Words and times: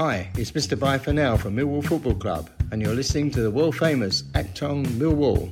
Hi, 0.00 0.30
it's 0.36 0.52
Mr. 0.52 0.78
Bye 0.78 0.98
for 0.98 1.12
now 1.12 1.36
from 1.36 1.56
Millwall 1.56 1.84
Football 1.84 2.14
Club, 2.14 2.48
and 2.70 2.80
you're 2.80 2.94
listening 2.94 3.32
to 3.32 3.40
the 3.40 3.50
world 3.50 3.74
famous 3.74 4.22
Achtung 4.36 4.86
Millwall. 4.90 5.50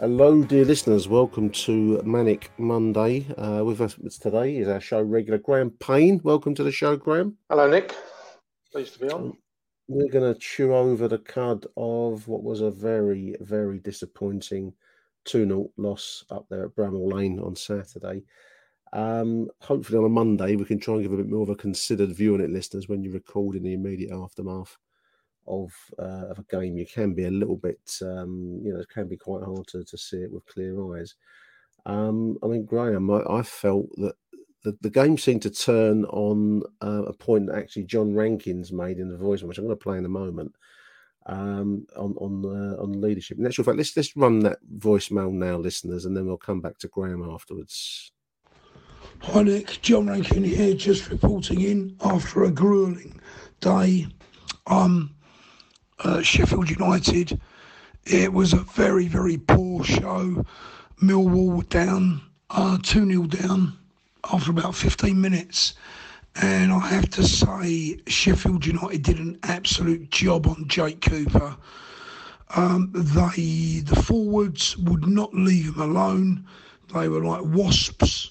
Hello, 0.00 0.42
dear 0.42 0.64
listeners. 0.64 1.06
Welcome 1.06 1.48
to 1.50 2.02
Manic 2.02 2.50
Monday. 2.58 3.24
Uh, 3.38 3.62
with 3.64 3.80
us 3.80 3.94
today 4.18 4.56
is 4.56 4.66
our 4.66 4.80
show 4.80 5.00
regular 5.00 5.38
Graham 5.38 5.70
Payne. 5.70 6.20
Welcome 6.24 6.56
to 6.56 6.64
the 6.64 6.72
show, 6.72 6.96
Graham. 6.96 7.36
Hello, 7.48 7.70
Nick. 7.70 7.94
Pleased 8.72 8.94
to 8.94 8.98
be 8.98 9.10
on. 9.10 9.36
We're 9.86 10.10
going 10.10 10.34
to 10.34 10.40
chew 10.40 10.74
over 10.74 11.06
the 11.06 11.18
cud 11.18 11.66
of 11.76 12.26
what 12.26 12.42
was 12.42 12.62
a 12.62 12.70
very, 12.72 13.36
very 13.40 13.78
disappointing 13.78 14.72
2 15.24 15.46
0 15.46 15.70
loss 15.76 16.24
up 16.30 16.46
there 16.48 16.64
at 16.64 16.74
Bramall 16.74 17.12
Lane 17.12 17.40
on 17.40 17.56
Saturday. 17.56 18.22
Um, 18.92 19.48
hopefully, 19.60 19.98
on 19.98 20.04
a 20.04 20.08
Monday, 20.08 20.56
we 20.56 20.64
can 20.64 20.80
try 20.80 20.94
and 20.94 21.02
give 21.02 21.12
a 21.12 21.16
bit 21.16 21.28
more 21.28 21.42
of 21.42 21.50
a 21.50 21.54
considered 21.54 22.14
view 22.14 22.34
on 22.34 22.40
it, 22.40 22.50
listeners, 22.50 22.88
when 22.88 23.02
you 23.02 23.12
record 23.12 23.56
in 23.56 23.62
the 23.62 23.74
immediate 23.74 24.12
aftermath 24.12 24.76
of 25.46 25.72
uh, 25.98 26.28
of 26.30 26.38
a 26.38 26.44
game, 26.50 26.76
you 26.76 26.86
can 26.86 27.14
be 27.14 27.24
a 27.24 27.30
little 27.30 27.56
bit, 27.56 27.80
um, 28.02 28.60
you 28.62 28.72
know, 28.72 28.80
it 28.80 28.88
can 28.88 29.08
be 29.08 29.16
quite 29.16 29.44
hard 29.44 29.66
to, 29.68 29.84
to 29.84 29.98
see 29.98 30.18
it 30.18 30.32
with 30.32 30.46
clear 30.46 30.96
eyes. 30.96 31.14
Um, 31.86 32.36
I 32.42 32.46
mean, 32.46 32.64
Graham, 32.64 33.10
I, 33.10 33.22
I 33.28 33.42
felt 33.42 33.86
that 33.96 34.14
the, 34.62 34.76
the 34.80 34.90
game 34.90 35.16
seemed 35.16 35.42
to 35.42 35.50
turn 35.50 36.04
on 36.06 36.62
uh, 36.82 37.04
a 37.04 37.12
point 37.12 37.46
that 37.46 37.56
actually 37.56 37.84
John 37.84 38.14
Rankins 38.14 38.72
made 38.72 38.98
in 38.98 39.08
the 39.08 39.16
voice, 39.16 39.42
which 39.42 39.58
I'm 39.58 39.64
going 39.64 39.76
to 39.76 39.82
play 39.82 39.98
in 39.98 40.04
a 40.04 40.08
moment, 40.08 40.54
um, 41.26 41.86
on 41.96 42.14
on 42.18 42.44
uh, 42.44 42.82
on 42.82 43.00
leadership. 43.00 43.38
In 43.38 43.46
actual 43.46 43.64
fact, 43.64 43.76
let's 43.78 43.96
let's 43.96 44.16
run 44.16 44.40
that 44.40 44.58
voicemail 44.78 45.32
now, 45.32 45.56
listeners, 45.56 46.04
and 46.04 46.16
then 46.16 46.26
we'll 46.26 46.36
come 46.36 46.60
back 46.60 46.78
to 46.78 46.88
Graham 46.88 47.28
afterwards. 47.28 48.12
Hi 49.22 49.42
Nick, 49.42 49.80
John 49.82 50.06
Rankin 50.08 50.44
here, 50.44 50.74
just 50.74 51.10
reporting 51.10 51.60
in 51.60 51.96
after 52.02 52.44
a 52.44 52.50
grueling 52.50 53.20
day. 53.60 54.06
Um, 54.66 55.14
uh, 55.98 56.22
Sheffield 56.22 56.70
United. 56.70 57.38
It 58.04 58.32
was 58.32 58.52
a 58.52 58.60
very, 58.60 59.06
very 59.06 59.36
poor 59.36 59.84
show. 59.84 60.44
Millwall 61.02 61.68
down, 61.68 62.22
uh, 62.48 62.78
2 62.82 63.06
0 63.06 63.26
down 63.26 63.78
after 64.32 64.50
about 64.50 64.74
15 64.74 65.20
minutes. 65.20 65.74
And 66.36 66.72
I 66.72 66.78
have 66.88 67.10
to 67.10 67.22
say, 67.24 68.00
Sheffield 68.06 68.64
United 68.64 69.02
did 69.02 69.18
an 69.18 69.38
absolute 69.42 70.10
job 70.10 70.46
on 70.46 70.68
Jake 70.68 71.00
Cooper. 71.00 71.56
Um, 72.54 72.90
they, 72.94 73.80
the 73.84 74.02
forwards 74.04 74.76
would 74.78 75.06
not 75.06 75.34
leave 75.34 75.74
him 75.74 75.80
alone. 75.80 76.46
They 76.94 77.08
were 77.08 77.24
like 77.24 77.42
wasps. 77.44 78.30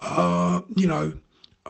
Uh, 0.00 0.62
you 0.76 0.86
know, 0.86 1.12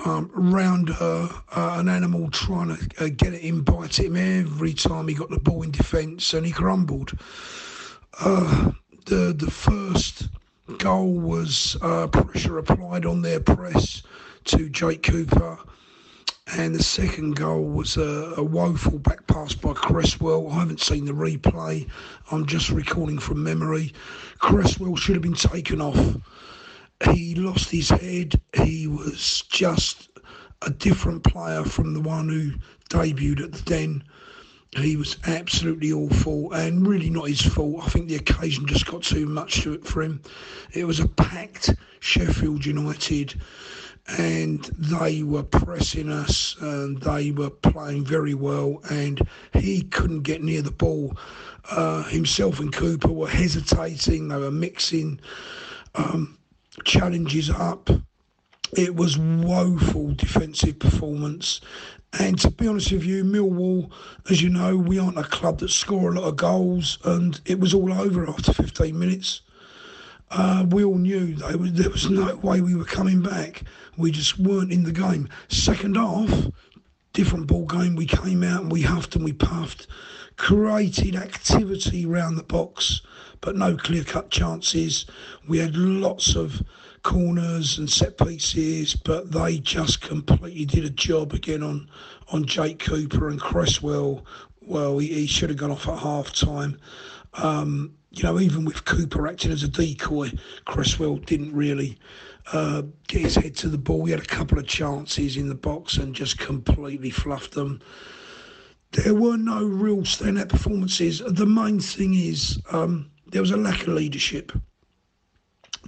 um, 0.04 0.30
around 0.34 0.90
uh, 0.90 1.28
uh, 1.54 1.76
an 1.78 1.88
animal 1.88 2.30
trying 2.30 2.76
to 2.76 3.04
uh, 3.04 3.08
get 3.14 3.34
it 3.34 3.42
in, 3.42 3.60
bite 3.60 3.98
him 3.98 4.16
every 4.16 4.72
time 4.72 5.06
he 5.08 5.14
got 5.14 5.30
the 5.30 5.38
ball 5.38 5.62
in 5.62 5.70
defence, 5.70 6.32
and 6.32 6.46
he 6.46 6.52
crumbled. 6.52 7.12
Uh, 8.20 8.72
the 9.06 9.34
the 9.36 9.50
first 9.50 10.28
goal 10.78 11.12
was 11.12 11.76
uh, 11.82 12.06
pressure 12.06 12.58
applied 12.58 13.04
on 13.04 13.22
their 13.22 13.40
press 13.40 14.02
to 14.44 14.68
Jake 14.68 15.02
Cooper. 15.02 15.58
And 16.54 16.74
the 16.74 16.82
second 16.82 17.36
goal 17.36 17.64
was 17.64 17.96
a, 17.96 18.34
a, 18.36 18.42
woeful 18.42 18.98
back 18.98 19.26
pass 19.26 19.54
by 19.54 19.72
Cresswell. 19.72 20.50
I 20.50 20.60
haven't 20.60 20.80
seen 20.80 21.04
the 21.04 21.12
replay. 21.12 21.88
I'm 22.30 22.46
just 22.46 22.70
recalling 22.70 23.18
from 23.18 23.42
memory. 23.42 23.94
Cresswell 24.38 24.96
should 24.96 25.14
have 25.14 25.22
been 25.22 25.34
taken 25.34 25.80
off 25.80 26.16
he 27.10 27.34
lost 27.34 27.70
his 27.70 27.90
head. 27.90 28.40
He 28.54 28.86
was 28.86 29.42
just 29.48 30.10
a 30.62 30.70
different 30.70 31.24
player 31.24 31.64
from 31.64 31.94
the 31.94 32.00
one 32.00 32.28
who 32.28 32.52
debuted 32.88 33.42
at 33.42 33.52
the 33.52 33.62
Den. 33.62 34.04
He 34.76 34.96
was 34.96 35.18
absolutely 35.26 35.92
awful 35.92 36.52
and 36.52 36.86
really 36.86 37.10
not 37.10 37.28
his 37.28 37.42
fault. 37.42 37.84
I 37.84 37.88
think 37.88 38.08
the 38.08 38.16
occasion 38.16 38.66
just 38.66 38.86
got 38.86 39.02
too 39.02 39.26
much 39.26 39.62
to 39.62 39.74
it 39.74 39.86
for 39.86 40.02
him. 40.02 40.22
It 40.72 40.86
was 40.86 41.00
a 41.00 41.08
packed 41.08 41.74
Sheffield 42.00 42.64
United 42.64 43.40
and 44.08 44.64
they 44.76 45.22
were 45.22 45.44
pressing 45.44 46.10
us 46.10 46.56
and 46.60 47.00
they 47.02 47.30
were 47.30 47.50
playing 47.50 48.04
very 48.04 48.34
well 48.34 48.80
and 48.90 49.26
he 49.54 49.82
couldn't 49.82 50.22
get 50.22 50.42
near 50.42 50.62
the 50.62 50.70
ball. 50.70 51.16
Uh, 51.70 52.02
himself 52.04 52.58
and 52.58 52.72
Cooper 52.72 53.12
were 53.12 53.28
hesitating, 53.28 54.28
they 54.28 54.36
were 54.36 54.50
mixing. 54.50 55.20
Um, 55.94 56.38
challenges 56.84 57.50
up. 57.50 57.90
It 58.76 58.96
was 58.96 59.18
woeful 59.18 60.12
defensive 60.12 60.78
performance. 60.78 61.60
And 62.18 62.38
to 62.40 62.50
be 62.50 62.66
honest 62.66 62.92
with 62.92 63.04
you, 63.04 63.24
Millwall, 63.24 63.90
as 64.30 64.42
you 64.42 64.50
know, 64.50 64.76
we 64.76 64.98
aren't 64.98 65.18
a 65.18 65.24
club 65.24 65.58
that 65.60 65.70
score 65.70 66.12
a 66.12 66.14
lot 66.14 66.28
of 66.28 66.36
goals, 66.36 66.98
and 67.04 67.40
it 67.46 67.58
was 67.58 67.72
all 67.72 67.92
over 67.92 68.28
after 68.28 68.52
15 68.52 68.98
minutes. 68.98 69.42
Uh, 70.34 70.64
we 70.70 70.82
all 70.82 70.96
knew 70.96 71.34
there 71.34 71.90
was 71.90 72.08
no 72.08 72.34
way 72.36 72.62
we 72.62 72.74
were 72.74 72.86
coming 72.86 73.20
back. 73.20 73.64
We 73.98 74.10
just 74.10 74.38
weren't 74.38 74.72
in 74.72 74.84
the 74.84 74.92
game. 74.92 75.28
Second 75.48 75.96
half, 75.96 76.46
different 77.12 77.46
ball 77.46 77.66
game. 77.66 77.96
We 77.96 78.06
came 78.06 78.42
out 78.42 78.62
and 78.62 78.72
we 78.72 78.80
huffed 78.80 79.14
and 79.14 79.26
we 79.26 79.34
puffed, 79.34 79.88
created 80.38 81.16
activity 81.16 82.06
around 82.06 82.36
the 82.36 82.44
box, 82.44 83.02
but 83.42 83.56
no 83.56 83.76
clear 83.76 84.04
cut 84.04 84.30
chances. 84.30 85.04
We 85.46 85.58
had 85.58 85.76
lots 85.76 86.34
of 86.34 86.62
corners 87.02 87.76
and 87.76 87.90
set 87.90 88.16
pieces, 88.16 88.94
but 88.94 89.32
they 89.32 89.58
just 89.58 90.00
completely 90.00 90.64
did 90.64 90.86
a 90.86 90.90
job 90.90 91.34
again 91.34 91.62
on, 91.62 91.90
on 92.28 92.46
Jake 92.46 92.78
Cooper 92.78 93.28
and 93.28 93.38
Cresswell. 93.38 94.24
Well, 94.62 94.96
he, 94.96 95.08
he 95.08 95.26
should 95.26 95.50
have 95.50 95.58
gone 95.58 95.72
off 95.72 95.88
at 95.88 95.98
half 95.98 96.32
time. 96.32 96.80
Um, 97.34 97.96
you 98.12 98.22
know, 98.22 98.38
even 98.38 98.64
with 98.64 98.84
Cooper 98.84 99.26
acting 99.26 99.52
as 99.52 99.62
a 99.62 99.68
decoy, 99.68 100.30
Cresswell 100.66 101.16
didn't 101.16 101.54
really 101.54 101.98
uh, 102.52 102.82
get 103.08 103.22
his 103.22 103.36
head 103.36 103.56
to 103.56 103.68
the 103.68 103.78
ball. 103.78 104.04
He 104.04 104.12
had 104.12 104.20
a 104.20 104.26
couple 104.26 104.58
of 104.58 104.66
chances 104.66 105.36
in 105.36 105.48
the 105.48 105.54
box 105.54 105.96
and 105.96 106.14
just 106.14 106.38
completely 106.38 107.10
fluffed 107.10 107.52
them. 107.52 107.80
There 108.92 109.14
were 109.14 109.38
no 109.38 109.64
real 109.64 109.98
standout 109.98 110.50
performances. 110.50 111.22
The 111.26 111.46
main 111.46 111.80
thing 111.80 112.14
is 112.14 112.60
um, 112.70 113.10
there 113.28 113.40
was 113.40 113.50
a 113.50 113.56
lack 113.56 113.82
of 113.82 113.88
leadership. 113.88 114.52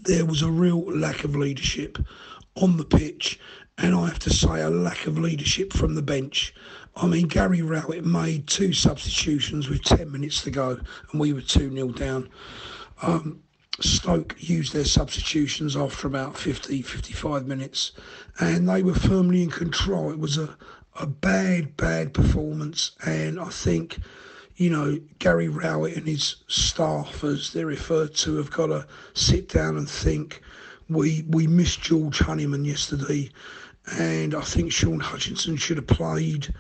There 0.03 0.25
was 0.25 0.43
a 0.43 0.51
real 0.51 0.83
lack 0.83 1.25
of 1.25 1.37
leadership 1.37 1.99
on 2.57 2.77
the 2.77 2.85
pitch, 2.85 3.39
and 3.79 3.95
I 3.95 4.07
have 4.07 4.19
to 4.21 4.31
say, 4.31 4.61
a 4.61 4.71
lack 4.71 5.07
of 5.07 5.19
leadership 5.19 5.73
from 5.73 5.95
the 5.95 6.03
bench. 6.03 6.55
I 6.97 7.07
mean, 7.07 7.27
Gary 7.27 7.63
Rowett 7.63 8.05
made 8.05 8.47
two 8.47 8.73
substitutions 8.73 9.69
with 9.69 9.83
10 9.83 10.11
minutes 10.13 10.43
to 10.43 10.51
go, 10.51 10.79
and 11.11 11.21
we 11.21 11.33
were 11.33 11.41
2 11.41 11.73
0 11.73 11.89
down. 11.89 12.29
Um, 13.03 13.41
Stoke 13.81 14.37
used 14.39 14.73
their 14.73 14.85
substitutions 14.85 15.77
after 15.77 16.07
about 16.07 16.37
50, 16.37 16.83
55 16.83 17.47
minutes, 17.47 17.93
and 18.39 18.69
they 18.69 18.83
were 18.85 18.95
firmly 18.95 19.43
in 19.43 19.51
control. 19.51 20.13
It 20.13 20.19
was 20.19 20.39
a, 20.39 20.57
a 21.01 21.07
bad, 21.07 21.77
bad 21.77 22.15
performance. 22.15 22.93
And 23.05 23.41
I 23.41 23.49
think, 23.49 23.99
you 24.57 24.71
know, 24.71 24.99
Gary 25.19 25.49
Rowett 25.49 25.97
and 25.97 26.07
his 26.07 26.37
staff, 26.49 27.25
as 27.25 27.53
they're 27.53 27.67
referred 27.67 28.15
to, 28.17 28.37
have 28.37 28.51
got 28.51 28.67
to 28.69 28.87
sit 29.15 29.49
down 29.49 29.77
and 29.77 29.89
think. 29.89 30.43
We 30.89 31.25
we 31.29 31.47
missed 31.47 31.81
George 31.81 32.19
Honeyman 32.19 32.65
yesterday, 32.65 33.31
and 33.99 34.35
I 34.35 34.43
think 34.43 34.71
Shaun 34.71 35.01
Hutchinson 35.01 35.57
should 35.57 35.79
have 35.79 35.87
played 35.87 36.55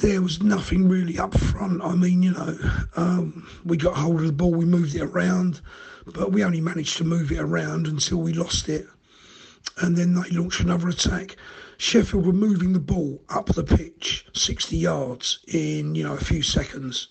there 0.00 0.22
was 0.22 0.42
nothing 0.42 0.88
really 0.88 1.18
up 1.18 1.36
front. 1.36 1.82
I 1.82 1.94
mean, 1.94 2.22
you 2.22 2.32
know, 2.32 2.58
um, 2.96 3.48
we 3.64 3.76
got 3.76 3.96
hold 3.96 4.20
of 4.20 4.26
the 4.26 4.32
ball, 4.32 4.52
we 4.52 4.64
moved 4.64 4.94
it 4.94 5.02
around, 5.02 5.60
but 6.06 6.32
we 6.32 6.42
only 6.42 6.60
managed 6.60 6.96
to 6.98 7.04
move 7.04 7.30
it 7.30 7.38
around 7.38 7.86
until 7.86 8.18
we 8.18 8.32
lost 8.32 8.68
it. 8.68 8.86
And 9.78 9.96
then 9.96 10.14
they 10.14 10.30
launched 10.30 10.60
another 10.60 10.88
attack. 10.88 11.36
Sheffield 11.80 12.26
were 12.26 12.34
moving 12.34 12.74
the 12.74 12.78
ball 12.78 13.22
up 13.30 13.46
the 13.46 13.64
pitch 13.64 14.26
60 14.34 14.76
yards 14.76 15.38
in, 15.48 15.94
you 15.94 16.04
know, 16.04 16.12
a 16.12 16.20
few 16.22 16.42
seconds. 16.42 17.08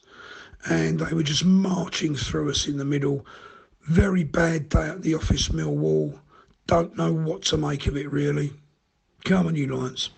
And 0.69 0.99
they 0.99 1.11
were 1.11 1.23
just 1.23 1.43
marching 1.43 2.15
through 2.15 2.51
us 2.51 2.67
in 2.67 2.77
the 2.77 2.85
middle. 2.85 3.25
Very 3.87 4.23
bad 4.23 4.69
day 4.69 4.87
at 4.87 5.01
the 5.01 5.15
office, 5.15 5.49
Millwall. 5.49 6.19
Don't 6.67 6.95
know 6.95 7.11
what 7.11 7.41
to 7.45 7.57
make 7.57 7.87
of 7.87 7.97
it, 7.97 8.11
really. 8.11 8.53
Come 9.25 9.47
on, 9.47 9.55
you 9.55 9.75
Lions. 9.75 10.11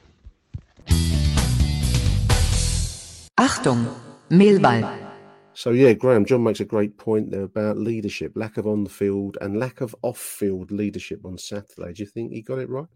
Achtung, 3.40 3.96
Millwall. 4.30 5.12
So 5.54 5.70
yeah, 5.70 5.94
Graham, 5.94 6.26
John 6.26 6.44
makes 6.44 6.60
a 6.60 6.66
great 6.66 6.98
point 6.98 7.32
there 7.32 7.44
about 7.44 7.78
leadership, 7.78 8.34
lack 8.36 8.58
of 8.58 8.68
on 8.68 8.84
the 8.84 8.90
field 8.90 9.38
and 9.40 9.58
lack 9.58 9.80
of 9.80 9.96
off 10.02 10.18
field 10.18 10.72
leadership 10.72 11.24
on 11.24 11.38
Saturday. 11.38 11.94
Do 11.94 12.04
you 12.04 12.10
think 12.10 12.34
he 12.34 12.42
got 12.42 12.60
it 12.60 12.70
right? 12.70 12.88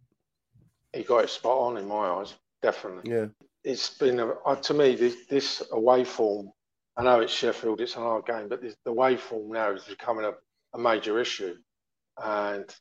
He 0.96 1.04
got 1.04 1.26
it 1.26 1.30
spot 1.30 1.58
on 1.58 1.78
in 1.78 1.88
my 1.88 2.08
eyes, 2.08 2.34
definitely. 2.62 3.12
Yeah. 3.12 3.26
It's 3.64 3.90
been 3.98 4.20
a, 4.20 4.30
uh, 4.30 4.56
to 4.56 4.74
me 4.74 4.96
this, 4.96 5.26
this 5.30 5.62
away 5.72 6.06
form. 6.06 6.52
I 6.98 7.04
know 7.04 7.20
it's 7.20 7.34
Sheffield, 7.34 7.82
it's 7.82 7.96
an 7.98 8.04
hard 8.04 8.26
game, 8.26 8.48
but 8.48 8.62
this, 8.62 8.76
the 8.86 8.92
away 8.92 9.18
form 9.18 9.52
now 9.52 9.72
is 9.72 9.84
becoming 9.84 10.26
a, 10.26 10.32
a 10.74 10.80
major 10.80 11.20
issue, 11.20 11.56
and 12.24 12.74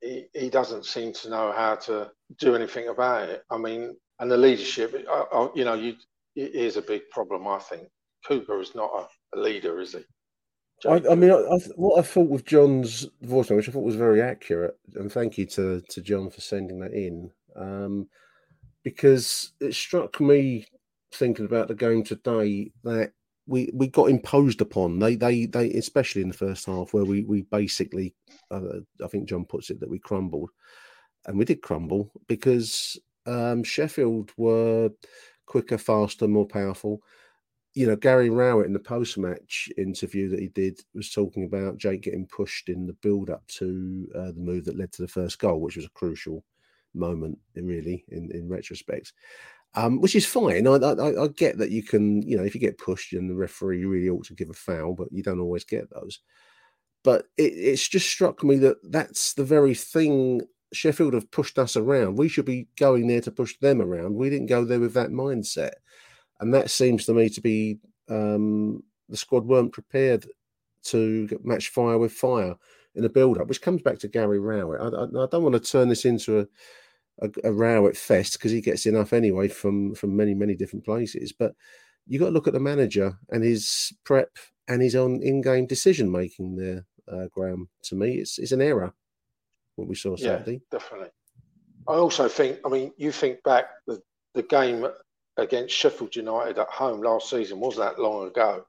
he, 0.00 0.26
he 0.32 0.48
doesn't 0.48 0.86
seem 0.86 1.12
to 1.12 1.28
know 1.28 1.52
how 1.52 1.74
to 1.74 2.10
do 2.38 2.54
anything 2.54 2.88
about 2.88 3.28
it. 3.28 3.44
I 3.50 3.58
mean, 3.58 3.94
and 4.18 4.30
the 4.30 4.38
leadership, 4.38 4.94
I, 5.08 5.24
I, 5.30 5.48
you 5.54 5.64
know, 5.64 5.74
you 5.74 5.96
it 6.36 6.54
is 6.54 6.76
a 6.78 6.82
big 6.82 7.10
problem. 7.10 7.46
I 7.46 7.58
think 7.58 7.88
Cooper 8.26 8.60
is 8.60 8.74
not 8.74 8.90
a, 9.34 9.38
a 9.38 9.40
leader, 9.40 9.80
is 9.80 9.92
he? 9.92 10.04
I, 10.86 11.02
I, 11.10 11.14
mean, 11.14 11.30
I, 11.30 11.58
what 11.76 11.98
I 11.98 12.02
thought 12.02 12.28
with 12.28 12.44
John's 12.44 13.06
voicemail, 13.24 13.56
which 13.56 13.68
I 13.68 13.72
thought 13.72 13.84
was 13.84 13.96
very 13.96 14.20
accurate, 14.20 14.78
and 14.94 15.10
thank 15.10 15.38
you 15.38 15.46
to 15.46 15.80
to 15.80 16.00
John 16.02 16.30
for 16.30 16.40
sending 16.40 16.80
that 16.80 16.92
in, 16.92 17.30
um, 17.56 18.08
because 18.82 19.52
it 19.60 19.74
struck 19.74 20.20
me 20.20 20.66
thinking 21.12 21.44
about 21.44 21.68
the 21.68 21.74
game 21.74 22.02
today 22.02 22.70
that 22.82 23.12
we 23.46 23.70
we 23.72 23.88
got 23.88 24.10
imposed 24.10 24.60
upon. 24.60 24.98
They 24.98 25.16
they 25.16 25.46
they 25.46 25.70
especially 25.72 26.22
in 26.22 26.28
the 26.28 26.34
first 26.34 26.66
half 26.66 26.92
where 26.92 27.04
we 27.04 27.24
we 27.24 27.42
basically, 27.42 28.14
uh, 28.50 28.80
I 29.02 29.08
think 29.08 29.28
John 29.28 29.44
puts 29.44 29.70
it 29.70 29.80
that 29.80 29.90
we 29.90 29.98
crumbled, 29.98 30.50
and 31.26 31.38
we 31.38 31.44
did 31.44 31.62
crumble 31.62 32.10
because 32.26 32.98
um, 33.26 33.64
Sheffield 33.64 34.32
were 34.36 34.90
quicker, 35.46 35.78
faster, 35.78 36.28
more 36.28 36.46
powerful. 36.46 37.00
You 37.74 37.88
know, 37.88 37.96
Gary 37.96 38.30
Rowett 38.30 38.66
in 38.66 38.72
the 38.72 38.78
post 38.78 39.18
match 39.18 39.68
interview 39.76 40.28
that 40.30 40.38
he 40.38 40.48
did 40.48 40.80
was 40.94 41.10
talking 41.10 41.44
about 41.44 41.76
Jake 41.76 42.02
getting 42.02 42.26
pushed 42.26 42.68
in 42.68 42.86
the 42.86 42.92
build 42.94 43.30
up 43.30 43.46
to 43.48 44.08
uh, 44.14 44.26
the 44.32 44.40
move 44.40 44.64
that 44.66 44.78
led 44.78 44.92
to 44.92 45.02
the 45.02 45.08
first 45.08 45.38
goal, 45.38 45.60
which 45.60 45.76
was 45.76 45.84
a 45.84 45.90
crucial 45.90 46.44
moment, 46.94 47.38
really, 47.56 48.04
in, 48.08 48.30
in 48.32 48.48
retrospect. 48.48 49.12
Um, 49.76 50.00
which 50.00 50.14
is 50.14 50.24
fine. 50.24 50.68
I, 50.68 50.74
I, 50.76 51.24
I, 51.24 51.28
get 51.28 51.58
that 51.58 51.72
you 51.72 51.82
can, 51.82 52.22
you 52.22 52.36
know, 52.36 52.44
if 52.44 52.54
you 52.54 52.60
get 52.60 52.78
pushed 52.78 53.12
and 53.12 53.28
the 53.28 53.34
referee 53.34 53.80
you 53.80 53.88
really 53.88 54.08
ought 54.08 54.24
to 54.26 54.34
give 54.34 54.50
a 54.50 54.54
foul, 54.54 54.94
but 54.94 55.08
you 55.10 55.20
don't 55.20 55.40
always 55.40 55.64
get 55.64 55.90
those. 55.90 56.20
But 57.02 57.26
it, 57.36 57.52
it's 57.54 57.88
just 57.88 58.08
struck 58.08 58.44
me 58.44 58.56
that 58.58 58.76
that's 58.84 59.34
the 59.34 59.42
very 59.42 59.74
thing 59.74 60.42
Sheffield 60.72 61.14
have 61.14 61.30
pushed 61.30 61.58
us 61.58 61.76
around. 61.76 62.18
We 62.18 62.28
should 62.28 62.44
be 62.44 62.68
going 62.76 63.08
there 63.08 63.20
to 63.22 63.32
push 63.32 63.56
them 63.58 63.80
around. 63.80 64.14
We 64.14 64.30
didn't 64.30 64.46
go 64.46 64.64
there 64.64 64.80
with 64.80 64.94
that 64.94 65.10
mindset, 65.10 65.72
and 66.40 66.52
that 66.54 66.70
seems 66.70 67.06
to 67.06 67.14
me 67.14 67.28
to 67.28 67.40
be 67.40 67.78
um, 68.08 68.82
the 69.08 69.16
squad 69.16 69.46
weren't 69.46 69.72
prepared 69.72 70.26
to 70.84 71.28
match 71.42 71.68
fire 71.68 71.98
with 71.98 72.12
fire 72.12 72.54
in 72.94 73.02
the 73.02 73.08
build-up, 73.08 73.48
which 73.48 73.62
comes 73.62 73.82
back 73.82 73.98
to 73.98 74.08
Gary 74.08 74.38
Rowett. 74.38 74.80
I, 74.80 74.86
I, 74.86 75.24
I 75.24 75.26
don't 75.30 75.42
want 75.42 75.54
to 75.54 75.60
turn 75.60 75.88
this 75.88 76.04
into 76.04 76.40
a 76.40 76.46
a, 77.22 77.30
a 77.44 77.52
Rowett 77.52 77.96
fest 77.96 78.34
because 78.34 78.50
he 78.50 78.60
gets 78.60 78.86
enough 78.86 79.12
anyway 79.12 79.48
from 79.48 79.94
from 79.94 80.16
many 80.16 80.34
many 80.34 80.54
different 80.54 80.84
places. 80.84 81.32
But 81.32 81.54
you 82.06 82.18
got 82.18 82.26
to 82.26 82.32
look 82.32 82.46
at 82.46 82.52
the 82.52 82.60
manager 82.60 83.16
and 83.30 83.42
his 83.42 83.92
prep 84.04 84.30
and 84.68 84.82
his 84.82 84.96
own 84.96 85.22
in-game 85.22 85.66
decision 85.66 86.10
making 86.10 86.56
there, 86.56 86.84
uh, 87.10 87.26
Graham. 87.32 87.68
To 87.84 87.94
me, 87.94 88.16
it's 88.16 88.38
it's 88.38 88.52
an 88.52 88.62
error 88.62 88.92
what 89.76 89.88
we 89.88 89.94
saw 89.94 90.16
Saturday. 90.16 90.52
Yeah, 90.52 90.78
definitely. 90.78 91.08
I 91.88 91.94
also 91.94 92.28
think, 92.28 92.58
I 92.64 92.68
mean, 92.68 92.92
you 92.96 93.12
think 93.12 93.42
back 93.42 93.66
the, 93.86 94.00
the 94.34 94.42
game 94.42 94.86
against 95.36 95.74
Sheffield 95.74 96.14
United 96.14 96.58
at 96.58 96.68
home 96.68 97.00
last 97.00 97.30
season 97.30 97.60
was 97.60 97.76
that 97.76 97.98
long 97.98 98.26
ago. 98.26 98.64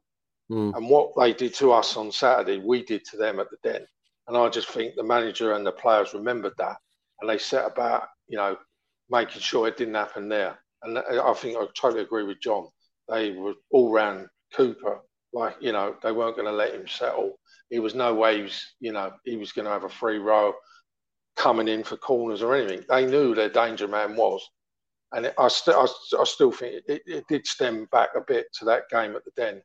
Mm. 0.51 0.75
And 0.75 0.89
what 0.89 1.11
they 1.17 1.33
did 1.33 1.53
to 1.55 1.71
us 1.71 1.97
on 1.97 2.11
Saturday, 2.11 2.59
we 2.59 2.83
did 2.83 3.03
to 3.05 3.17
them 3.17 3.39
at 3.39 3.49
the 3.49 3.57
Den. 3.63 3.85
And 4.27 4.37
I 4.37 4.49
just 4.49 4.69
think 4.69 4.95
the 4.95 5.03
manager 5.03 5.53
and 5.53 5.65
the 5.65 5.71
players 5.71 6.13
remembered 6.13 6.53
that. 6.57 6.77
And 7.21 7.29
they 7.29 7.37
set 7.37 7.65
about, 7.65 8.07
you 8.27 8.37
know, 8.37 8.57
making 9.09 9.41
sure 9.41 9.67
it 9.67 9.77
didn't 9.77 9.93
happen 9.93 10.27
there. 10.27 10.59
And 10.83 10.97
I 10.97 11.33
think 11.33 11.57
I 11.57 11.65
totally 11.75 12.03
agree 12.03 12.23
with 12.23 12.41
John. 12.41 12.67
They 13.07 13.31
were 13.31 13.53
all 13.71 13.91
round 13.91 14.27
Cooper. 14.53 15.01
Like, 15.33 15.55
you 15.59 15.71
know, 15.71 15.95
they 16.01 16.11
weren't 16.11 16.35
going 16.35 16.47
to 16.47 16.51
let 16.51 16.73
him 16.73 16.87
settle. 16.87 17.39
He 17.69 17.79
was 17.79 17.95
no 17.95 18.13
way 18.13 18.37
he 18.37 18.43
was, 18.43 18.75
you 18.79 18.91
know, 18.91 19.11
he 19.25 19.37
was 19.37 19.51
going 19.51 19.65
to 19.65 19.71
have 19.71 19.83
a 19.83 19.89
free 19.89 20.17
row 20.17 20.53
coming 21.35 21.67
in 21.67 21.83
for 21.83 21.97
corners 21.97 22.41
or 22.41 22.55
anything. 22.55 22.85
They 22.87 23.05
knew 23.05 23.35
their 23.35 23.49
danger 23.49 23.87
man 23.87 24.15
was. 24.15 24.47
And 25.13 25.27
it, 25.27 25.33
I, 25.37 25.47
st- 25.47 25.77
I, 25.77 25.85
I, 26.19 26.23
still 26.23 26.51
think 26.51 26.83
it, 26.87 27.01
it, 27.05 27.23
did 27.29 27.45
stem 27.47 27.87
back 27.91 28.09
a 28.15 28.21
bit 28.21 28.47
to 28.59 28.65
that 28.65 28.89
game 28.89 29.15
at 29.15 29.23
the 29.23 29.31
Den, 29.35 29.61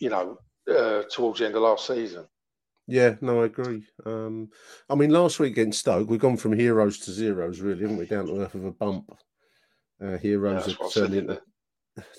you 0.00 0.10
know, 0.10 0.38
uh, 0.70 1.02
towards 1.10 1.38
the 1.38 1.46
end 1.46 1.54
of 1.54 1.62
last 1.62 1.86
season. 1.86 2.26
Yeah, 2.88 3.16
no, 3.20 3.42
I 3.42 3.46
agree. 3.46 3.84
Um, 4.04 4.50
I 4.88 4.94
mean, 4.94 5.10
last 5.10 5.40
week 5.40 5.52
against 5.52 5.80
Stoke, 5.80 6.08
we've 6.08 6.20
gone 6.20 6.36
from 6.36 6.52
heroes 6.52 6.98
to 7.00 7.12
zeros, 7.12 7.60
really, 7.60 7.82
haven't 7.82 7.96
we? 7.96 8.06
Down 8.06 8.26
to 8.26 8.40
earth 8.40 8.54
of 8.54 8.64
a 8.64 8.72
bump. 8.72 9.10
Uh, 10.00 10.18
heroes 10.18 10.68
yeah, 10.68 10.74
have 10.78 10.92
turned 10.92 11.14
into 11.14 11.40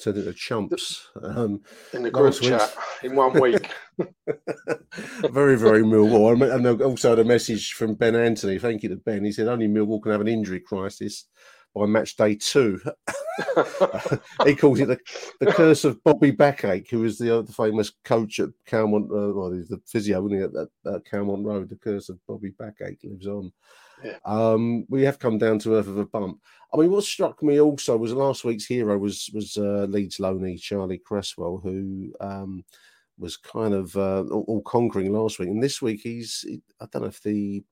turned 0.02 0.18
into 0.18 0.34
chumps. 0.34 1.08
Um, 1.22 1.62
in 1.94 2.04
the 2.04 2.12
group 2.12 2.34
chat 2.42 2.76
in 3.04 3.16
one 3.16 3.40
week. 3.40 3.70
very, 5.30 5.58
very 5.58 5.84
Millwall. 5.84 6.54
And 6.54 6.82
also 6.82 7.16
the 7.16 7.24
message 7.24 7.74
from 7.74 7.96
Ben 7.96 8.16
Anthony. 8.16 8.60
Thank 8.60 8.84
you 8.84 8.90
to 8.90 8.96
Ben. 8.96 9.24
He 9.24 9.32
said 9.32 9.48
only 9.48 9.68
Millwall 9.68 10.02
can 10.02 10.12
have 10.12 10.22
an 10.22 10.28
injury 10.28 10.60
crisis 10.60 11.26
by 11.78 11.86
match 11.86 12.16
day 12.16 12.36
two. 12.36 12.80
he 14.46 14.56
calls 14.56 14.80
it 14.80 14.88
the, 14.88 15.00
the 15.40 15.52
curse 15.52 15.84
of 15.84 16.04
Bobby 16.04 16.32
Backache, 16.32 16.90
who 16.90 17.00
was 17.00 17.18
the, 17.18 17.44
the 17.44 17.54
famous 17.54 17.92
coach 18.04 18.40
at 18.40 18.50
Calmont, 18.68 19.06
uh, 19.12 19.34
well, 19.34 19.52
he's 19.52 19.68
the 19.68 19.82
physio, 19.86 20.22
wasn't 20.22 20.40
he, 20.40 20.46
at, 20.46 20.68
at, 20.86 20.96
at 20.96 21.06
Calmont 21.06 21.46
Road. 21.46 21.70
The 21.70 21.76
curse 21.76 22.10
of 22.10 22.20
Bobby 22.28 22.52
Backache 22.58 23.04
lives 23.04 23.28
on. 23.28 23.52
Yeah. 24.04 24.18
Um, 24.26 24.86
we 24.90 25.04
have 25.04 25.20
come 25.20 25.38
down 25.38 25.60
to 25.60 25.76
earth 25.76 25.88
of 25.88 25.98
a 25.98 26.06
bump. 26.06 26.40
I 26.74 26.78
mean, 26.78 26.92
what 26.92 27.04
struck 27.04 27.42
me 27.42 27.60
also 27.60 27.98
was 27.98 28.14
last 28.14 28.44
week's 28.44 28.66
hero 28.66 28.98
was 28.98 29.30
was 29.34 29.58
uh, 29.58 29.88
Leeds 29.90 30.18
loanee 30.18 30.62
Charlie 30.62 31.00
Cresswell, 31.00 31.58
who 31.58 32.14
um, 32.20 32.64
was 33.18 33.38
kind 33.38 33.74
of 33.74 33.96
uh, 33.96 34.24
all, 34.24 34.62
conquering 34.62 35.12
last 35.12 35.40
week, 35.40 35.50
and 35.50 35.64
this 35.64 35.82
week 35.82 36.02
he's 36.04 36.46
I 36.80 36.86
don't 36.92 37.04
know 37.04 37.08
if 37.08 37.22
the 37.24 37.64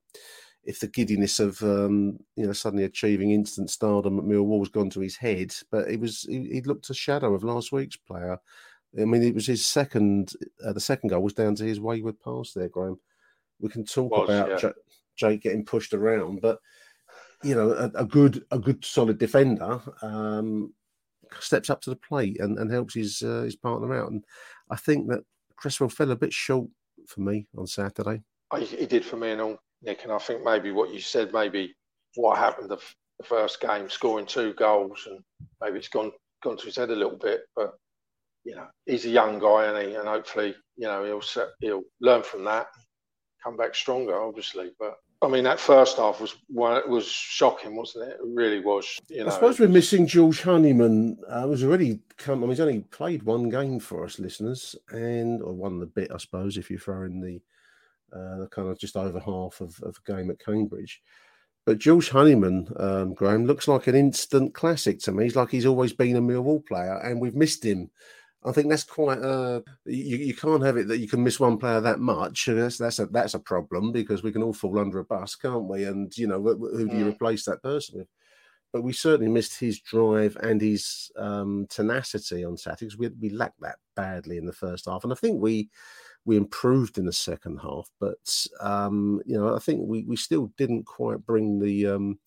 if 0.65 0.79
the 0.79 0.87
giddiness 0.87 1.39
of 1.39 1.61
um, 1.61 2.19
you 2.35 2.45
know 2.45 2.53
suddenly 2.53 2.85
achieving 2.85 3.31
instant 3.31 3.69
stardom 3.69 4.19
at 4.19 4.25
Millwall 4.25 4.59
has 4.59 4.69
gone 4.69 4.89
to 4.91 4.99
his 4.99 5.15
head, 5.15 5.53
but 5.71 5.89
he 5.89 5.97
was 5.97 6.23
he, 6.23 6.49
he 6.51 6.61
looked 6.61 6.89
a 6.89 6.93
shadow 6.93 7.33
of 7.33 7.43
last 7.43 7.71
week's 7.71 7.97
player. 7.97 8.37
I 8.99 9.05
mean, 9.05 9.23
it 9.23 9.35
was 9.35 9.47
his 9.47 9.65
second. 9.65 10.33
Uh, 10.65 10.73
the 10.73 10.79
second 10.79 11.09
goal 11.09 11.21
was 11.21 11.33
down 11.33 11.55
to 11.55 11.65
his 11.65 11.79
wayward 11.79 12.19
pass 12.19 12.53
there, 12.53 12.69
Graham. 12.69 12.99
We 13.59 13.69
can 13.69 13.85
talk 13.85 14.11
was, 14.11 14.29
about 14.29 14.63
yeah. 14.63 14.71
Jake 15.15 15.41
getting 15.41 15.65
pushed 15.65 15.93
around, 15.93 16.41
but 16.41 16.59
you 17.43 17.55
know, 17.55 17.71
a, 17.71 17.91
a 17.95 18.05
good 18.05 18.43
a 18.51 18.59
good 18.59 18.83
solid 18.83 19.17
defender 19.17 19.81
um, 20.01 20.73
steps 21.39 21.69
up 21.69 21.81
to 21.81 21.89
the 21.89 21.95
plate 21.95 22.39
and, 22.39 22.57
and 22.57 22.71
helps 22.71 22.95
his 22.95 23.21
uh, 23.21 23.41
his 23.43 23.55
partner 23.55 23.93
out. 23.93 24.11
And 24.11 24.23
I 24.69 24.77
think 24.77 25.09
that 25.09 25.23
Cresswell 25.57 25.89
fell 25.89 26.11
a 26.11 26.15
bit 26.15 26.33
short 26.33 26.67
for 27.07 27.21
me 27.21 27.47
on 27.57 27.67
Saturday. 27.67 28.23
He 28.57 28.85
did 28.85 29.03
for 29.03 29.17
me 29.17 29.31
and 29.31 29.41
all, 29.41 29.59
Nick. 29.81 30.03
And 30.03 30.11
I 30.11 30.17
think 30.17 30.43
maybe 30.43 30.71
what 30.71 30.93
you 30.93 30.99
said, 30.99 31.33
maybe 31.33 31.75
what 32.15 32.37
happened 32.37 32.69
the, 32.69 32.79
the 33.19 33.25
first 33.25 33.61
game, 33.61 33.89
scoring 33.89 34.25
two 34.25 34.53
goals, 34.53 35.07
and 35.09 35.19
maybe 35.61 35.77
it's 35.77 35.89
gone 35.89 36.11
gone 36.43 36.57
to 36.57 36.65
his 36.65 36.75
head 36.75 36.89
a 36.89 36.95
little 36.95 37.17
bit. 37.17 37.41
But 37.55 37.73
you 38.43 38.55
know, 38.55 38.67
he's 38.85 39.05
a 39.05 39.09
young 39.09 39.39
guy, 39.39 39.65
and 39.65 39.89
he, 39.89 39.95
and 39.95 40.07
hopefully, 40.07 40.55
you 40.77 40.87
know, 40.87 41.03
he'll 41.03 41.21
set, 41.21 41.47
he'll 41.59 41.83
learn 41.99 42.23
from 42.23 42.43
that, 42.45 42.67
come 43.43 43.57
back 43.57 43.73
stronger, 43.73 44.21
obviously. 44.21 44.71
But 44.79 44.95
I 45.21 45.27
mean, 45.27 45.43
that 45.45 45.59
first 45.59 45.97
half 45.97 46.21
was 46.21 46.35
one, 46.47 46.87
was 46.89 47.07
shocking, 47.07 47.75
wasn't 47.75 48.09
it? 48.09 48.17
It 48.21 48.27
really 48.33 48.59
was. 48.59 48.99
You 49.09 49.23
know, 49.23 49.27
I 49.27 49.29
suppose 49.31 49.59
we're 49.59 49.67
missing 49.67 50.05
George 50.05 50.41
Honeyman. 50.41 51.17
Uh, 51.27 51.47
was 51.47 51.63
already 51.63 51.99
come. 52.17 52.39
I 52.39 52.41
mean, 52.41 52.49
he's 52.51 52.59
only 52.59 52.81
played 52.81 53.23
one 53.23 53.49
game 53.49 53.79
for 53.79 54.05
us, 54.05 54.19
listeners, 54.19 54.75
and 54.91 55.41
or 55.41 55.53
won 55.53 55.79
the 55.79 55.87
bit, 55.87 56.11
I 56.13 56.17
suppose, 56.17 56.57
if 56.57 56.69
you 56.69 56.77
throw 56.77 57.03
in 57.03 57.21
the 57.21 57.41
uh, 58.13 58.37
the 58.39 58.47
kind 58.51 58.67
of 58.67 58.79
just 58.79 58.97
over 58.97 59.19
half 59.19 59.61
of, 59.61 59.79
of 59.83 59.97
a 59.97 60.11
game 60.11 60.29
at 60.29 60.39
Cambridge. 60.39 61.01
But 61.65 61.79
George 61.79 62.09
Honeyman, 62.09 62.67
um, 62.77 63.13
Graham, 63.13 63.45
looks 63.45 63.67
like 63.67 63.87
an 63.87 63.95
instant 63.95 64.53
classic 64.53 64.99
to 64.99 65.11
me. 65.11 65.23
He's 65.23 65.35
like 65.35 65.49
he's 65.49 65.65
always 65.65 65.93
been 65.93 66.15
a 66.15 66.21
Millwall 66.21 66.65
player, 66.65 66.99
and 67.03 67.19
we've 67.19 67.35
missed 67.35 67.65
him 67.65 67.89
I 68.45 68.51
think 68.51 68.69
that's 68.69 68.83
quite 68.83 69.19
uh 69.19 69.61
you, 69.85 70.17
you 70.17 70.35
can't 70.35 70.63
have 70.63 70.77
it 70.77 70.87
that 70.87 70.99
you 70.99 71.07
can 71.07 71.23
miss 71.23 71.39
one 71.39 71.57
player 71.57 71.81
that 71.81 71.99
much. 71.99 72.45
That's 72.45 72.77
that's 72.77 72.99
a 72.99 73.07
that's 73.07 73.33
a 73.33 73.39
problem 73.39 73.91
because 73.91 74.21
we 74.21 74.31
can 74.31 74.43
all 74.43 74.53
fall 74.53 74.77
under 74.79 74.99
a 74.99 75.03
bus, 75.03 75.35
can't 75.35 75.65
we? 75.65 75.85
And 75.85 76.15
you 76.15 76.27
know 76.27 76.41
who 76.41 76.87
do 76.87 76.95
you 76.95 77.05
mm. 77.05 77.09
replace 77.09 77.45
that 77.45 77.63
person 77.63 77.99
with? 77.99 78.07
But 78.71 78.83
we 78.83 78.93
certainly 78.93 79.31
missed 79.31 79.59
his 79.59 79.79
drive 79.79 80.37
and 80.41 80.61
his 80.61 81.11
um, 81.17 81.65
tenacity 81.69 82.43
on 82.43 82.57
Saturday 82.57 82.85
because 82.85 82.97
we, 82.97 83.07
we 83.19 83.29
lacked 83.29 83.61
that 83.61 83.77
badly 83.95 84.37
in 84.37 84.45
the 84.45 84.53
first 84.53 84.85
half, 84.85 85.03
and 85.03 85.13
I 85.13 85.15
think 85.15 85.41
we 85.41 85.69
we 86.25 86.37
improved 86.37 86.97
in 86.97 87.05
the 87.05 87.13
second 87.13 87.57
half. 87.57 87.89
But 87.99 88.47
um, 88.59 89.21
you 89.25 89.37
know 89.37 89.55
I 89.55 89.59
think 89.59 89.81
we 89.87 90.03
we 90.03 90.15
still 90.15 90.51
didn't 90.57 90.83
quite 90.83 91.25
bring 91.25 91.59
the 91.59 91.87
um, 91.87 92.19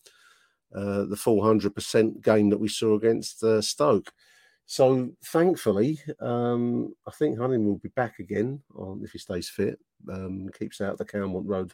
uh, 0.74 1.04
the 1.04 1.16
full 1.16 1.42
hundred 1.42 1.74
percent 1.74 2.22
game 2.22 2.50
that 2.50 2.60
we 2.60 2.68
saw 2.68 2.94
against 2.94 3.42
uh, 3.42 3.60
Stoke. 3.60 4.12
So 4.66 5.10
thankfully, 5.24 5.98
um, 6.20 6.94
I 7.06 7.10
think 7.12 7.38
Honeyman 7.38 7.66
will 7.66 7.78
be 7.78 7.88
back 7.88 8.18
again 8.18 8.60
on 8.74 9.00
if 9.02 9.12
he 9.12 9.18
stays 9.18 9.48
fit, 9.48 9.78
um, 10.12 10.50
keeps 10.58 10.82
out 10.82 10.98
the 10.98 11.06
Calmont 11.06 11.44
Road 11.46 11.72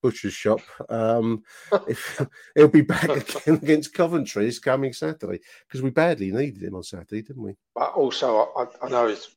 butcher's 0.00 0.32
shop. 0.32 0.60
Um, 0.88 1.42
if 1.88 2.24
he'll 2.54 2.68
be 2.68 2.82
back 2.82 3.08
again 3.08 3.54
against 3.62 3.94
Coventry 3.94 4.46
this 4.46 4.60
coming 4.60 4.92
Saturday 4.92 5.40
because 5.66 5.82
we 5.82 5.90
badly 5.90 6.30
needed 6.30 6.62
him 6.62 6.76
on 6.76 6.84
Saturday, 6.84 7.22
didn't 7.22 7.42
we? 7.42 7.56
But 7.74 7.94
also, 7.94 8.52
I, 8.56 8.66
I 8.80 8.88
know 8.88 9.08
it's, 9.08 9.34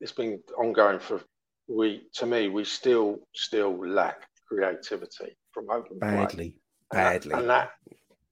it's 0.00 0.12
been 0.12 0.40
ongoing 0.58 0.98
for 0.98 1.22
we. 1.68 2.02
To 2.14 2.26
me, 2.26 2.48
we 2.48 2.64
still 2.64 3.18
still 3.34 3.76
lack 3.86 4.22
creativity 4.48 5.36
from 5.52 5.70
open 5.70 5.98
badly, 5.98 6.54
play. 6.90 7.02
badly, 7.02 7.32
and 7.32 7.32
that, 7.32 7.40
and 7.40 7.50
that 7.50 7.70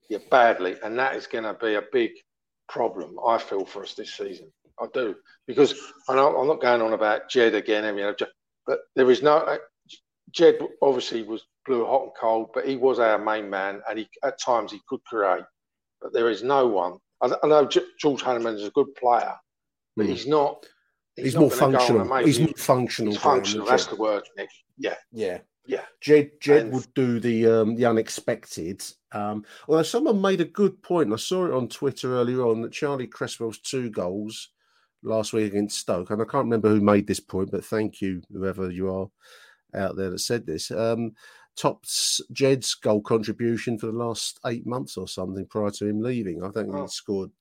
yeah, 0.09 0.17
badly, 0.29 0.75
and 0.83 0.99
that 0.99 1.15
is 1.15 1.27
going 1.27 1.45
to 1.45 1.53
be 1.53 1.75
a 1.75 1.83
big 1.93 2.11
problem 2.67 3.17
I 3.25 3.37
feel 3.37 3.65
for 3.65 3.83
us 3.83 3.93
this 3.93 4.13
season. 4.15 4.51
I 4.81 4.87
do 4.93 5.15
because 5.47 5.75
I 6.09 6.15
know 6.15 6.37
I'm 6.37 6.47
not 6.47 6.61
going 6.61 6.81
on 6.81 6.93
about 6.93 7.29
Jed 7.29 7.55
again. 7.55 7.85
I 7.85 7.91
mean, 7.91 8.13
but 8.65 8.79
there 8.95 9.09
is 9.09 9.21
no 9.21 9.37
uh, 9.37 9.57
Jed. 10.31 10.59
Obviously, 10.81 11.23
was 11.23 11.43
blew 11.65 11.85
hot 11.85 12.03
and 12.03 12.11
cold, 12.19 12.49
but 12.53 12.67
he 12.67 12.75
was 12.75 12.99
our 12.99 13.17
main 13.17 13.49
man, 13.49 13.81
and 13.89 13.99
he 13.99 14.09
at 14.23 14.39
times 14.39 14.71
he 14.71 14.81
could 14.87 15.03
create. 15.05 15.43
But 16.01 16.13
there 16.13 16.29
is 16.29 16.43
no 16.43 16.67
one. 16.67 16.97
I, 17.21 17.31
I 17.43 17.47
know 17.47 17.69
George 17.99 18.21
Honeyman 18.21 18.55
is 18.55 18.65
a 18.65 18.71
good 18.71 18.93
player, 18.95 19.35
but 19.95 20.07
mm. 20.07 20.09
he's 20.09 20.27
not. 20.27 20.65
He's, 21.23 21.33
he's 21.33 21.39
more 21.39 21.51
functional. 21.51 22.17
He's 22.23 22.39
more 22.39 22.53
functional. 22.57 23.13
He's 23.13 23.21
functional. 23.21 23.65
That's 23.65 23.87
the 23.87 23.95
word, 23.95 24.23
Nick. 24.37 24.49
Yeah. 24.77 24.95
Yeah. 25.11 25.39
Yeah. 25.65 25.85
Jed 25.99 26.31
Jed 26.39 26.63
and, 26.63 26.73
would 26.73 26.93
do 26.93 27.19
the 27.19 27.47
um, 27.47 27.75
the 27.75 27.85
unexpected. 27.85 28.83
Um, 29.11 29.45
although 29.67 29.83
someone 29.83 30.21
made 30.21 30.41
a 30.41 30.45
good 30.45 30.81
point, 30.81 31.13
I 31.13 31.17
saw 31.17 31.45
it 31.45 31.53
on 31.53 31.67
Twitter 31.67 32.15
earlier 32.15 32.45
on 32.45 32.61
that 32.61 32.71
Charlie 32.71 33.07
Cresswell's 33.07 33.59
two 33.59 33.89
goals 33.89 34.49
last 35.03 35.33
week 35.33 35.51
against 35.51 35.79
Stoke, 35.79 36.09
and 36.09 36.21
I 36.21 36.25
can't 36.25 36.45
remember 36.45 36.69
who 36.69 36.81
made 36.81 37.07
this 37.07 37.19
point, 37.19 37.51
but 37.51 37.65
thank 37.65 38.01
you, 38.01 38.21
whoever 38.31 38.71
you 38.71 38.93
are 38.93 39.07
out 39.73 39.95
there 39.95 40.09
that 40.09 40.19
said 40.19 40.45
this. 40.45 40.71
Um, 40.71 41.13
tops 41.57 42.21
Jed's 42.31 42.73
goal 42.75 43.01
contribution 43.01 43.77
for 43.77 43.87
the 43.87 43.91
last 43.91 44.39
eight 44.45 44.65
months 44.65 44.97
or 44.97 45.07
something 45.07 45.45
prior 45.45 45.71
to 45.71 45.87
him 45.87 46.01
leaving. 46.01 46.43
I 46.43 46.49
think 46.49 46.73
oh. 46.73 46.83
he 46.83 46.87
scored 46.87 47.31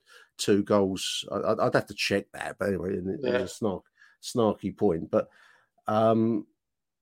two 0.41 0.63
goals. 0.63 1.25
I, 1.31 1.55
would 1.55 1.75
have 1.75 1.87
to 1.87 1.95
check 1.95 2.27
that, 2.33 2.57
but 2.59 2.69
anyway, 2.69 2.97
it's 2.97 3.25
yeah. 3.25 3.33
a 3.33 3.49
snark, 3.49 3.85
snarky 4.23 4.77
point. 4.77 5.11
But 5.11 5.29
um, 5.87 6.47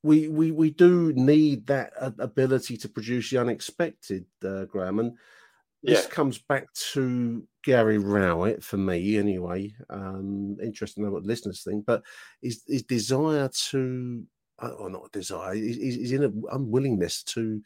we 0.02 0.28
we 0.28 0.50
we 0.50 0.70
do 0.70 1.12
need 1.14 1.66
that 1.68 1.92
ability 2.18 2.76
to 2.78 2.88
produce 2.88 3.30
the 3.30 3.38
unexpected, 3.38 4.26
uh, 4.44 4.64
Graham, 4.64 4.98
and 4.98 5.16
this 5.82 6.04
yeah. 6.04 6.10
comes 6.10 6.38
back 6.38 6.72
to 6.92 7.46
Gary 7.64 7.98
Rowett 7.98 8.62
for 8.64 8.76
me 8.76 9.16
anyway. 9.16 9.74
Um, 9.90 10.56
interesting 10.62 11.04
to 11.04 11.08
know 11.08 11.14
what 11.14 11.24
listeners 11.24 11.62
think, 11.62 11.86
but 11.86 12.02
his 12.42 12.62
his 12.66 12.82
desire 12.82 13.48
to, 13.70 14.24
uh, 14.60 14.70
or 14.70 14.90
not 14.90 15.12
desire, 15.12 15.54
he's 15.54 16.12
in 16.12 16.24
an 16.24 16.42
unwillingness 16.52 17.22
to. 17.24 17.62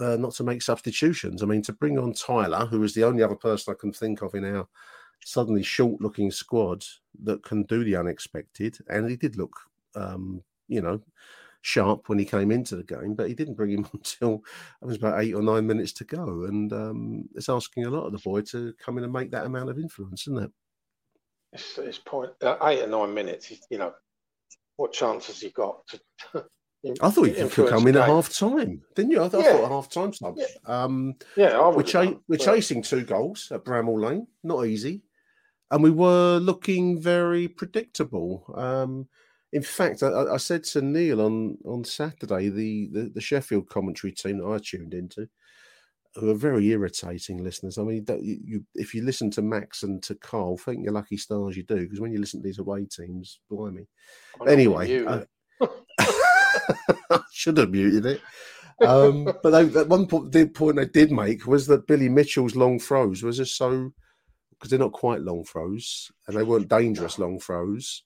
Uh, 0.00 0.16
not 0.16 0.32
to 0.32 0.44
make 0.44 0.62
substitutions. 0.62 1.42
I 1.42 1.46
mean, 1.46 1.62
to 1.62 1.72
bring 1.72 1.98
on 1.98 2.12
Tyler, 2.12 2.66
who 2.66 2.82
is 2.84 2.94
the 2.94 3.04
only 3.04 3.22
other 3.22 3.34
person 3.34 3.72
I 3.72 3.80
can 3.80 3.92
think 3.92 4.22
of 4.22 4.34
in 4.34 4.44
our 4.44 4.68
suddenly 5.24 5.62
short-looking 5.62 6.30
squad 6.30 6.84
that 7.24 7.42
can 7.42 7.64
do 7.64 7.82
the 7.82 7.96
unexpected, 7.96 8.78
and 8.88 9.10
he 9.10 9.16
did 9.16 9.36
look, 9.36 9.52
um, 9.96 10.42
you 10.68 10.80
know, 10.80 11.00
sharp 11.62 12.08
when 12.08 12.18
he 12.18 12.24
came 12.24 12.50
into 12.50 12.76
the 12.76 12.84
game, 12.84 13.14
but 13.14 13.28
he 13.28 13.34
didn't 13.34 13.54
bring 13.56 13.70
him 13.70 13.88
until 13.92 14.42
it 14.82 14.86
was 14.86 14.96
about 14.96 15.20
eight 15.22 15.34
or 15.34 15.42
nine 15.42 15.66
minutes 15.66 15.92
to 15.94 16.04
go. 16.04 16.44
And 16.44 16.72
um, 16.72 17.28
it's 17.34 17.48
asking 17.48 17.84
a 17.84 17.90
lot 17.90 18.06
of 18.06 18.12
the 18.12 18.18
boy 18.18 18.42
to 18.42 18.74
come 18.78 18.98
in 18.98 19.04
and 19.04 19.12
make 19.12 19.30
that 19.32 19.46
amount 19.46 19.70
of 19.70 19.78
influence, 19.78 20.22
isn't 20.22 20.44
it? 20.44 20.50
It's, 21.52 21.78
it's 21.78 21.98
point 21.98 22.30
uh, 22.42 22.56
eight 22.64 22.82
or 22.82 22.86
nine 22.86 23.14
minutes. 23.14 23.52
You 23.70 23.78
know, 23.78 23.94
what 24.76 24.92
chance 24.92 25.26
has 25.26 25.40
he 25.40 25.50
got 25.50 25.86
to? 25.88 26.44
I 27.00 27.10
thought 27.10 27.24
you 27.24 27.48
could 27.48 27.68
come 27.68 27.88
in 27.88 27.96
at 27.96 28.06
half 28.06 28.32
time, 28.32 28.82
didn't 28.94 29.10
you? 29.10 29.22
I, 29.22 29.28
thought, 29.28 29.42
yeah. 29.42 29.50
I 29.50 29.52
thought 29.54 29.70
half 29.70 29.90
time 29.90 30.12
sub. 30.12 30.36
Yeah, 30.36 30.46
um, 30.66 31.14
yeah 31.36 31.68
we're, 31.68 31.82
cha- 31.82 32.14
we're 32.28 32.36
chasing 32.36 32.82
two 32.82 33.04
goals 33.04 33.50
at 33.52 33.64
Bramall 33.64 34.00
Lane, 34.00 34.26
not 34.44 34.64
easy, 34.66 35.02
and 35.70 35.82
we 35.82 35.90
were 35.90 36.38
looking 36.38 37.00
very 37.00 37.48
predictable. 37.48 38.44
Um, 38.56 39.08
in 39.52 39.62
fact, 39.62 40.02
I, 40.02 40.08
I, 40.08 40.36
said 40.36 40.62
to 40.64 40.82
Neil 40.82 41.20
on 41.20 41.58
on 41.64 41.82
Saturday, 41.82 42.48
the, 42.48 42.88
the, 42.92 43.10
the 43.14 43.20
Sheffield 43.20 43.68
commentary 43.68 44.12
team 44.12 44.38
that 44.38 44.46
I 44.46 44.58
tuned 44.58 44.94
into, 44.94 45.28
who 46.14 46.30
are 46.30 46.34
very 46.34 46.68
irritating 46.68 47.42
listeners. 47.42 47.78
I 47.78 47.82
mean, 47.82 48.04
you, 48.20 48.38
you, 48.44 48.64
if 48.74 48.94
you 48.94 49.02
listen 49.02 49.30
to 49.32 49.42
Max 49.42 49.82
and 49.82 50.02
to 50.04 50.14
Carl, 50.16 50.58
think 50.58 50.84
you're 50.84 50.92
lucky 50.92 51.16
stars 51.16 51.56
you 51.56 51.62
do, 51.62 51.76
because 51.76 52.00
when 52.00 52.12
you 52.12 52.20
listen 52.20 52.40
to 52.40 52.46
these 52.46 52.58
away 52.58 52.84
teams, 52.84 53.40
blimey. 53.50 53.88
Anyway, 54.46 55.24
I, 57.10 57.20
should 57.32 57.58
have 57.58 57.70
muted 57.70 58.06
it. 58.06 58.20
Um, 58.86 59.24
but 59.42 59.50
they, 59.50 59.80
at 59.80 59.88
one 59.88 60.06
point, 60.06 60.32
the 60.32 60.46
point 60.46 60.76
they 60.76 60.86
did 60.86 61.10
make 61.10 61.46
was 61.46 61.66
that 61.66 61.86
Billy 61.86 62.08
Mitchell's 62.08 62.54
long 62.54 62.78
throws 62.78 63.22
was 63.22 63.38
just 63.38 63.56
so 63.56 63.92
because 64.50 64.70
they're 64.70 64.78
not 64.78 64.92
quite 64.92 65.20
long 65.20 65.44
throws 65.44 66.10
and 66.26 66.36
they 66.36 66.42
weren't 66.42 66.68
dangerous 66.68 67.18
long 67.18 67.38
throws 67.38 68.02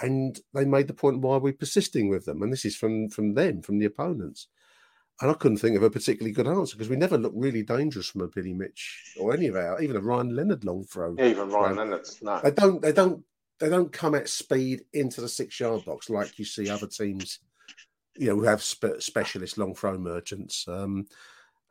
and 0.00 0.40
they 0.52 0.64
made 0.64 0.88
the 0.88 0.94
point 0.94 1.20
why 1.20 1.36
are 1.36 1.40
we're 1.40 1.52
persisting 1.52 2.08
with 2.08 2.24
them. 2.24 2.42
And 2.42 2.52
this 2.52 2.64
is 2.64 2.76
from 2.76 3.08
from 3.08 3.34
them, 3.34 3.62
from 3.62 3.78
the 3.78 3.86
opponents. 3.86 4.48
And 5.20 5.30
I 5.30 5.34
couldn't 5.34 5.58
think 5.58 5.76
of 5.76 5.82
a 5.84 5.90
particularly 5.90 6.32
good 6.32 6.48
answer 6.48 6.76
because 6.76 6.88
we 6.88 6.96
never 6.96 7.16
looked 7.16 7.36
really 7.36 7.62
dangerous 7.62 8.08
from 8.08 8.22
a 8.22 8.28
Billy 8.28 8.52
Mitch 8.52 9.14
or 9.20 9.32
any 9.32 9.46
of 9.46 9.54
our, 9.54 9.80
even 9.80 9.94
a 9.94 10.00
Ryan 10.00 10.34
Leonard 10.34 10.64
long 10.64 10.82
throw. 10.84 11.14
Yeah, 11.16 11.26
even 11.26 11.50
Ryan 11.50 11.76
Leonard, 11.76 12.08
no. 12.20 12.40
They 12.42 12.50
don't, 12.50 12.82
they 12.82 12.90
don't, 12.90 13.22
they 13.60 13.68
don't 13.68 13.92
come 13.92 14.16
at 14.16 14.28
speed 14.28 14.82
into 14.92 15.20
the 15.20 15.28
six 15.28 15.60
yard 15.60 15.84
box 15.84 16.10
like 16.10 16.36
you 16.36 16.44
see 16.44 16.68
other 16.68 16.88
teams, 16.88 17.38
you 18.16 18.28
know, 18.28 18.36
we 18.36 18.46
have 18.46 18.62
spe- 18.62 19.00
specialist 19.00 19.58
long 19.58 19.74
throw 19.74 19.98
merchants. 19.98 20.66
Um, 20.68 21.06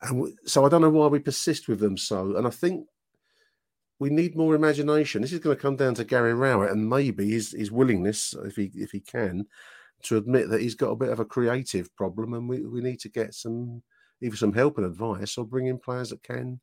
and 0.02 0.20
we, 0.20 0.36
so 0.46 0.66
I 0.66 0.70
don't 0.70 0.82
know 0.82 0.90
why 0.90 1.08
we 1.08 1.20
persist 1.20 1.68
with 1.68 1.80
them 1.80 1.98
so. 1.98 2.36
And 2.36 2.46
I 2.46 2.50
think 2.50 2.88
we 4.00 4.10
need 4.10 4.36
more 4.36 4.56
imagination. 4.56 5.22
This 5.22 5.32
is 5.32 5.40
going 5.40 5.56
to 5.56 5.62
come 5.62 5.78
down 5.78 5.96
to 5.96 6.04
Gary 6.04 6.34
Rowett 6.34 6.72
and 6.72 6.90
maybe 6.90 7.30
his, 7.30 7.52
his 7.52 7.72
willingness, 7.72 8.34
if 8.44 8.56
he 8.56 8.72
if 8.76 8.92
he 8.92 9.00
can, 9.00 9.46
to 10.04 10.18
admit 10.18 10.50
that 10.50 10.62
he's 10.62 10.76
got 10.76 10.90
a 10.90 10.96
bit 10.96 11.10
of 11.10 11.20
a 11.20 11.26
creative 11.26 11.96
problem, 11.96 12.34
and 12.34 12.50
we, 12.50 12.66
we 12.66 12.82
need 12.82 13.00
to 13.02 13.10
get 13.10 13.34
some 13.34 13.82
either 14.22 14.36
some 14.36 14.54
help 14.54 14.78
and 14.78 14.86
advice 14.86 15.38
or 15.38 15.46
bring 15.46 15.68
in 15.68 15.78
players 15.78 16.10
that 16.10 16.24
can 16.24 16.60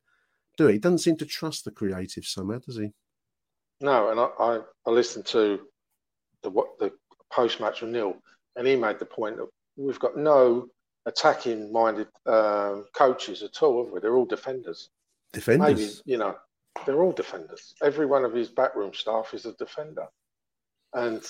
do 0.56 0.68
it. 0.68 0.72
He 0.72 0.78
doesn't 0.78 0.98
seem 0.98 1.16
to 1.18 1.26
trust 1.26 1.64
the 1.64 1.70
creative 1.70 2.24
somehow, 2.24 2.58
does 2.58 2.76
he? 2.76 2.92
No, 3.80 4.10
and 4.10 4.20
I, 4.20 4.28
I, 4.38 4.60
I 4.86 4.90
listened 4.90 5.24
to 5.26 5.60
the 6.42 6.50
the 6.78 6.92
post 7.32 7.60
match 7.60 7.80
with 7.80 7.90
Neil, 7.90 8.16
and 8.56 8.66
he 8.66 8.76
made 8.76 8.98
the 8.98 9.06
point 9.06 9.38
that 9.38 9.48
we've 9.80 9.98
got 9.98 10.16
no 10.16 10.68
attacking 11.06 11.72
minded 11.72 12.08
um, 12.26 12.86
coaches 12.94 13.42
at 13.42 13.62
all, 13.62 13.84
have 13.84 13.92
we? 13.92 14.00
They're 14.00 14.16
all 14.16 14.26
defenders. 14.26 14.90
Defenders. 15.32 15.78
Maybe, 15.78 15.92
you 16.04 16.18
know, 16.18 16.36
they're 16.84 17.02
all 17.02 17.12
defenders. 17.12 17.74
Every 17.82 18.06
one 18.06 18.24
of 18.24 18.32
his 18.32 18.48
backroom 18.48 18.92
staff 18.94 19.32
is 19.32 19.46
a 19.46 19.52
defender, 19.54 20.06
and 20.94 21.22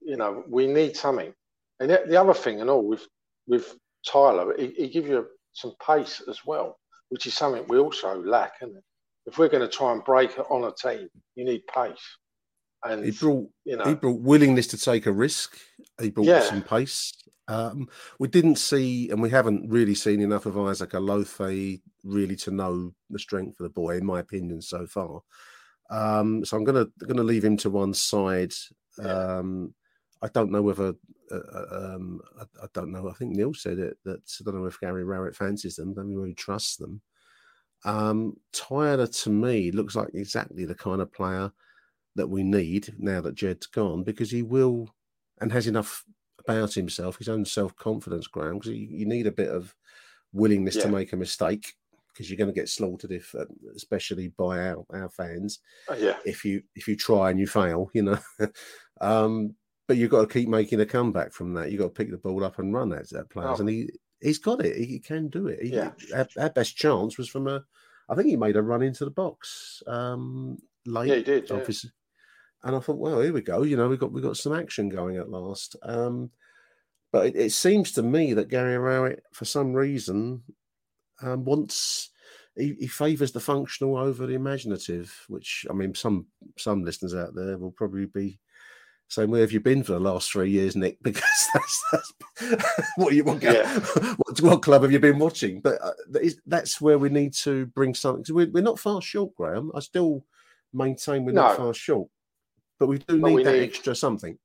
you 0.00 0.16
know 0.16 0.44
we 0.48 0.66
need 0.66 0.96
something. 0.96 1.32
And 1.80 1.90
the 1.90 2.20
other 2.20 2.34
thing, 2.34 2.60
and 2.60 2.70
all 2.70 2.86
with 2.86 3.06
with 3.46 3.74
Tyler, 4.06 4.54
he, 4.58 4.68
he 4.76 4.88
gives 4.88 5.08
you 5.08 5.26
some 5.52 5.74
pace 5.84 6.22
as 6.28 6.44
well, 6.44 6.78
which 7.10 7.26
is 7.26 7.34
something 7.34 7.64
we 7.68 7.78
also 7.78 8.22
lack. 8.22 8.54
And 8.60 8.74
if 9.26 9.38
we're 9.38 9.48
going 9.48 9.68
to 9.68 9.68
try 9.68 9.92
and 9.92 10.04
break 10.04 10.32
it 10.32 10.46
on 10.50 10.64
a 10.64 10.72
team, 10.72 11.08
you 11.34 11.44
need 11.44 11.62
pace. 11.72 11.94
And 12.84 13.04
he 13.04 13.12
brought, 13.12 13.48
you 13.64 13.76
know, 13.76 13.84
he 13.84 13.94
brought 13.94 14.20
willingness 14.20 14.66
to 14.68 14.78
take 14.78 15.06
a 15.06 15.12
risk. 15.12 15.56
He 16.00 16.10
brought 16.10 16.26
yeah. 16.26 16.40
some 16.40 16.62
pace. 16.62 17.12
Um, 17.48 17.88
we 18.18 18.28
didn't 18.28 18.56
see, 18.56 19.10
and 19.10 19.20
we 19.20 19.30
haven't 19.30 19.68
really 19.68 19.94
seen 19.94 20.20
enough 20.20 20.46
of 20.46 20.58
Isaac 20.58 20.90
Olaofe 20.90 21.80
really 22.04 22.36
to 22.36 22.50
know 22.50 22.94
the 23.10 23.18
strength 23.18 23.58
of 23.60 23.64
the 23.64 23.70
boy, 23.70 23.96
in 23.96 24.06
my 24.06 24.20
opinion, 24.20 24.62
so 24.62 24.86
far. 24.86 25.20
Um, 25.90 26.44
so 26.44 26.56
I'm 26.56 26.64
gonna 26.64 26.86
gonna 27.06 27.22
leave 27.22 27.44
him 27.44 27.56
to 27.58 27.70
one 27.70 27.94
side. 27.94 28.52
Yeah. 28.98 29.38
Um, 29.38 29.74
I 30.22 30.28
don't 30.28 30.52
know 30.52 30.62
whether 30.62 30.94
uh, 31.32 31.34
uh, 31.34 31.94
um, 31.94 32.20
I, 32.38 32.44
I, 32.62 32.66
don't 32.72 32.92
know. 32.92 33.08
I 33.08 33.12
think 33.14 33.34
Neil 33.34 33.52
said 33.54 33.78
it 33.78 33.98
that 34.04 34.20
I 34.40 34.44
don't 34.44 34.60
know 34.60 34.66
if 34.66 34.78
Gary 34.80 35.02
Rowett 35.02 35.34
fancies 35.34 35.76
them. 35.76 35.94
Don't 35.94 36.14
really 36.14 36.34
trust 36.34 36.78
them. 36.78 37.00
Um, 37.84 38.36
Tyler 38.52 39.08
to 39.08 39.30
me 39.30 39.72
looks 39.72 39.96
like 39.96 40.10
exactly 40.14 40.64
the 40.64 40.74
kind 40.74 41.00
of 41.00 41.12
player 41.12 41.50
that 42.14 42.28
we 42.28 42.42
need 42.42 42.94
now 42.98 43.20
that 43.22 43.34
Jed's 43.34 43.66
gone 43.66 44.04
because 44.04 44.30
he 44.30 44.42
will 44.42 44.88
and 45.40 45.50
has 45.50 45.66
enough 45.66 46.04
about 46.46 46.74
himself, 46.74 47.18
his 47.18 47.28
own 47.28 47.44
self 47.44 47.74
confidence, 47.76 48.26
Graham. 48.26 48.58
Because 48.58 48.72
you, 48.72 48.86
you, 48.90 49.06
need 49.06 49.26
a 49.26 49.32
bit 49.32 49.48
of 49.48 49.74
willingness 50.32 50.76
yeah. 50.76 50.82
to 50.82 50.88
make 50.88 51.12
a 51.12 51.16
mistake 51.16 51.74
because 52.12 52.28
you're 52.28 52.38
going 52.38 52.52
to 52.52 52.58
get 52.58 52.68
slaughtered 52.68 53.12
if, 53.12 53.34
uh, 53.34 53.46
especially 53.74 54.28
by 54.28 54.58
our 54.58 54.84
our 54.92 55.08
fans. 55.08 55.60
Uh, 55.90 55.96
yeah. 55.98 56.16
If 56.24 56.44
you 56.44 56.62
if 56.74 56.88
you 56.88 56.96
try 56.96 57.30
and 57.30 57.40
you 57.40 57.46
fail, 57.46 57.90
you 57.94 58.02
know. 58.02 58.18
um, 59.00 59.54
but 59.88 59.96
you've 59.96 60.10
got 60.10 60.20
to 60.20 60.32
keep 60.32 60.48
making 60.48 60.80
a 60.80 60.86
comeback 60.86 61.32
from 61.32 61.54
that. 61.54 61.70
You've 61.70 61.80
got 61.80 61.88
to 61.88 61.90
pick 61.90 62.10
the 62.10 62.18
ball 62.18 62.44
up 62.44 62.58
and 62.58 62.72
run 62.72 62.92
at 62.92 63.10
that 63.10 63.30
players, 63.30 63.58
oh. 63.58 63.60
and 63.60 63.68
he 63.68 63.90
he's 64.20 64.38
got 64.38 64.64
it. 64.64 64.76
He 64.76 64.98
can 64.98 65.28
do 65.28 65.48
it. 65.48 65.62
He, 65.62 65.70
yeah. 65.70 65.90
Our, 66.14 66.28
our, 66.38 66.50
best 66.50 66.76
chance 66.76 67.18
was 67.18 67.28
from 67.28 67.48
a, 67.48 67.64
I 68.08 68.14
think 68.14 68.28
he 68.28 68.36
made 68.36 68.56
a 68.56 68.62
run 68.62 68.82
into 68.82 69.04
the 69.04 69.10
box 69.10 69.82
um, 69.86 70.58
late. 70.86 71.08
Yeah, 71.08 71.16
he 71.16 71.22
did. 71.22 71.50
Obviously. 71.50 71.90
Yeah. 71.90 72.01
And 72.64 72.76
I 72.76 72.80
thought, 72.80 72.98
well, 72.98 73.20
here 73.20 73.32
we 73.32 73.40
go. 73.40 73.62
You 73.62 73.76
know, 73.76 73.88
we 73.88 73.96
got 73.96 74.12
we 74.12 74.20
got 74.20 74.36
some 74.36 74.52
action 74.52 74.88
going 74.88 75.16
at 75.16 75.30
last. 75.30 75.76
Um, 75.82 76.30
but 77.10 77.26
it, 77.26 77.36
it, 77.36 77.52
seems 77.52 77.92
to 77.92 78.02
me 78.02 78.32
that 78.34 78.48
Gary 78.48 78.78
Rowett, 78.78 79.22
for 79.32 79.44
some 79.44 79.74
reason, 79.74 80.42
um, 81.20 81.44
wants 81.44 82.10
he, 82.56 82.74
he 82.78 82.86
favours 82.86 83.32
the 83.32 83.40
functional 83.40 83.96
over 83.96 84.26
the 84.26 84.34
imaginative. 84.34 85.14
Which 85.28 85.66
I 85.68 85.72
mean, 85.72 85.94
some 85.94 86.26
some 86.56 86.84
listeners 86.84 87.14
out 87.14 87.34
there 87.34 87.58
will 87.58 87.72
probably 87.72 88.06
be 88.06 88.38
saying, 89.08 89.30
"Where 89.30 89.40
have 89.40 89.52
you 89.52 89.60
been 89.60 89.82
for 89.82 89.92
the 89.92 90.00
last 90.00 90.30
three 90.30 90.50
years, 90.50 90.76
Nick?" 90.76 90.98
Because 91.02 91.22
that's, 91.54 91.84
that's 91.92 92.12
what 92.96 93.14
you 93.14 93.24
what, 93.24 93.42
yeah. 93.42 93.78
what, 94.16 94.40
what, 94.40 94.62
club 94.62 94.82
have 94.82 94.92
you 94.92 94.98
been 94.98 95.18
watching? 95.18 95.60
But 95.60 95.80
uh, 95.82 96.20
that's 96.46 96.80
where 96.80 96.98
we 96.98 97.08
need 97.08 97.34
to 97.34 97.66
bring 97.66 97.94
something. 97.94 98.34
We're, 98.34 98.50
we're 98.50 98.62
not 98.62 98.78
far 98.78 99.02
short, 99.02 99.34
Graham. 99.36 99.70
I 99.74 99.80
still 99.80 100.24
maintain 100.72 101.24
we're 101.24 101.32
no. 101.32 101.42
not 101.42 101.56
far 101.56 101.74
short, 101.74 102.08
but 102.82 102.88
we 102.88 102.98
do 102.98 103.20
but 103.20 103.28
need 103.28 103.34
we 103.34 103.44
that 103.44 103.52
need... 103.52 103.62
extra 103.62 103.94
something. 103.94 104.36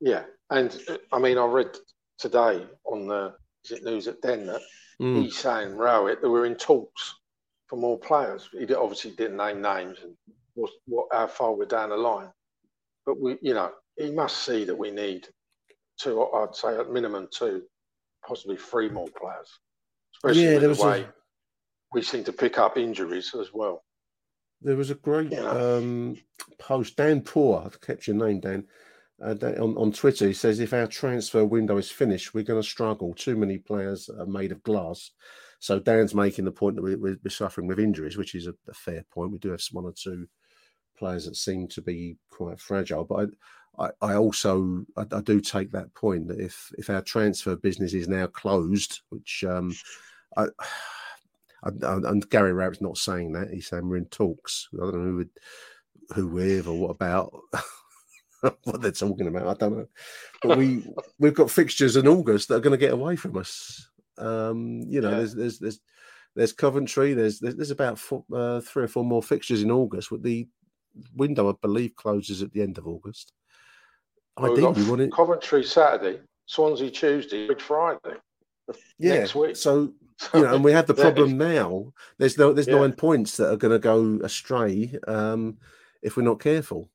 Yeah, 0.00 0.24
and 0.50 0.76
I 1.12 1.18
mean, 1.18 1.38
I 1.38 1.46
read 1.46 1.76
today 2.18 2.66
on 2.84 3.06
the 3.06 3.34
is 3.64 3.70
it 3.70 3.84
News 3.84 4.08
at 4.08 4.20
Den 4.22 4.46
that 4.46 4.60
mm. 5.00 5.22
he's 5.22 5.36
saying 5.36 5.76
Rowett 5.76 6.20
that 6.20 6.28
we're 6.30 6.46
in 6.46 6.56
talks 6.56 7.14
for 7.68 7.76
more 7.76 7.98
players. 7.98 8.48
He 8.52 8.74
obviously 8.74 9.12
didn't 9.12 9.36
name 9.36 9.62
names 9.62 9.98
and 10.02 10.14
what, 10.54 10.70
what 10.86 11.06
how 11.12 11.28
far 11.28 11.54
we're 11.54 11.64
down 11.66 11.90
the 11.90 11.96
line 11.96 12.30
but 13.06 13.20
we, 13.20 13.36
you 13.42 13.54
know, 13.54 13.70
he 13.96 14.10
must 14.10 14.44
see 14.44 14.64
that 14.64 14.76
we 14.76 14.90
need 14.90 15.28
two. 16.00 16.22
I'd 16.22 16.54
say 16.54 16.76
at 16.76 16.90
minimum 16.90 17.28
two, 17.32 17.62
possibly 18.26 18.56
three 18.56 18.88
more 18.88 19.08
players. 19.18 19.48
Especially 20.16 20.44
yeah, 20.44 20.58
the 20.58 20.82
way 20.82 21.02
a... 21.02 21.14
we 21.92 22.02
seem 22.02 22.24
to 22.24 22.32
pick 22.32 22.58
up 22.58 22.76
injuries 22.76 23.34
as 23.38 23.52
well. 23.52 23.84
There 24.64 24.76
was 24.76 24.90
a 24.90 24.94
great 24.94 25.32
um, 25.34 26.16
post. 26.58 26.96
Dan 26.96 27.20
Poor, 27.20 27.62
I've 27.64 27.80
kept 27.82 28.06
your 28.06 28.16
name, 28.16 28.40
Dan. 28.40 28.66
Uh, 29.22 29.34
on, 29.60 29.76
on 29.76 29.92
Twitter, 29.92 30.26
he 30.26 30.32
says 30.32 30.58
if 30.58 30.72
our 30.72 30.86
transfer 30.86 31.44
window 31.44 31.76
is 31.76 31.90
finished, 31.90 32.32
we're 32.32 32.44
going 32.44 32.60
to 32.60 32.68
struggle. 32.68 33.14
Too 33.14 33.36
many 33.36 33.58
players 33.58 34.08
are 34.08 34.26
made 34.26 34.52
of 34.52 34.62
glass. 34.62 35.10
So 35.60 35.78
Dan's 35.78 36.14
making 36.14 36.46
the 36.46 36.50
point 36.50 36.76
that 36.76 36.82
we, 36.82 36.94
are 36.94 37.30
suffering 37.30 37.66
with 37.66 37.78
injuries, 37.78 38.16
which 38.16 38.34
is 38.34 38.46
a, 38.46 38.54
a, 38.68 38.74
fair 38.74 39.04
point. 39.12 39.32
We 39.32 39.38
do 39.38 39.50
have 39.50 39.62
one 39.70 39.84
or 39.84 39.92
two 39.92 40.26
players 40.96 41.26
that 41.26 41.36
seem 41.36 41.68
to 41.68 41.82
be 41.82 42.16
quite 42.30 42.58
fragile. 42.58 43.04
But 43.04 43.30
I, 43.78 43.84
I, 43.84 44.12
I 44.12 44.14
also 44.16 44.84
I, 44.96 45.06
I, 45.12 45.20
do 45.20 45.40
take 45.40 45.72
that 45.72 45.94
point 45.94 46.28
that 46.28 46.40
if 46.40 46.70
if 46.76 46.90
our 46.90 47.02
transfer 47.02 47.56
business 47.56 47.94
is 47.94 48.08
now 48.08 48.26
closed, 48.26 49.00
which 49.10 49.44
um, 49.48 49.74
I, 50.36 50.48
and 51.64 52.28
Gary 52.30 52.52
Rowett's 52.52 52.80
not 52.80 52.98
saying 52.98 53.32
that. 53.32 53.50
He's 53.50 53.68
saying 53.68 53.88
we're 53.88 53.96
in 53.96 54.06
talks. 54.06 54.68
I 54.74 54.78
don't 54.78 54.94
know 54.94 55.04
who 55.04 55.16
would, 55.16 55.30
who 56.14 56.28
with 56.28 56.66
or 56.66 56.78
what 56.78 56.90
about. 56.90 57.34
what 58.64 58.82
they're 58.82 58.92
talking 58.92 59.26
about, 59.26 59.46
I 59.46 59.54
don't 59.54 59.78
know. 59.78 59.86
But 60.42 60.58
we 60.58 60.84
we've 61.18 61.34
got 61.34 61.50
fixtures 61.50 61.96
in 61.96 62.06
August 62.06 62.48
that 62.48 62.56
are 62.56 62.60
going 62.60 62.78
to 62.78 62.86
get 62.86 62.92
away 62.92 63.16
from 63.16 63.36
us. 63.36 63.88
Um, 64.18 64.82
you 64.86 65.00
know, 65.00 65.10
yeah. 65.10 65.16
there's 65.16 65.34
there's 65.34 65.58
there's 65.58 65.80
there's 66.36 66.52
Coventry. 66.52 67.14
There's 67.14 67.38
there's, 67.38 67.56
there's 67.56 67.70
about 67.70 67.98
four, 67.98 68.24
uh, 68.32 68.60
three 68.60 68.84
or 68.84 68.88
four 68.88 69.04
more 69.04 69.22
fixtures 69.22 69.62
in 69.62 69.70
August. 69.70 70.10
With 70.10 70.22
the 70.22 70.48
window, 71.14 71.50
I 71.50 71.54
believe, 71.60 71.94
closes 71.96 72.42
at 72.42 72.52
the 72.52 72.62
end 72.62 72.78
of 72.78 72.86
August. 72.86 73.32
Well, 74.38 74.52
Ideally, 74.52 74.82
we 74.82 74.90
want 74.90 75.00
it... 75.02 75.12
Coventry 75.12 75.62
Saturday, 75.62 76.20
Swansea 76.46 76.90
Tuesday, 76.90 77.46
Big 77.46 77.60
Friday. 77.60 78.16
Yeah, 78.98 79.18
next 79.18 79.34
week. 79.34 79.56
So 79.56 79.92
you 80.32 80.42
know, 80.42 80.54
and 80.54 80.64
we 80.64 80.72
have 80.72 80.86
the 80.86 80.94
problem 81.04 81.36
now. 81.38 81.92
There's 82.18 82.38
no 82.38 82.52
there's 82.52 82.68
yeah. 82.68 82.78
nine 82.78 82.92
points 82.92 83.36
that 83.36 83.52
are 83.52 83.56
going 83.56 83.72
to 83.72 83.78
go 83.78 84.24
astray 84.24 84.94
um, 85.06 85.58
if 86.02 86.16
we're 86.16 86.22
not 86.22 86.40
careful. 86.40 86.90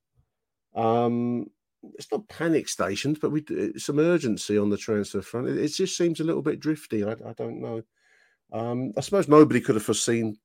Um, 0.76 1.48
it's 1.94 2.12
not 2.12 2.28
panic 2.28 2.68
stations, 2.68 3.20
but 3.20 3.32
we 3.32 3.46
some 3.78 4.00
urgency 4.00 4.58
on 4.58 4.70
the 4.70 4.78
transfer 4.78 5.22
front. 5.22 5.48
It, 5.48 5.58
it 5.58 5.70
just 5.70 5.98
seems 5.98 6.20
a 6.20 6.26
little 6.26 6.42
bit 6.42 6.60
drifty. 6.60 7.04
I, 7.04 7.12
I 7.12 7.34
don't 7.38 7.62
know. 7.62 7.84
Um, 8.52 8.94
I 8.98 9.02
suppose 9.02 9.28
nobody 9.28 9.62
could 9.62 9.76
have 9.76 9.84
foreseen 9.84 10.38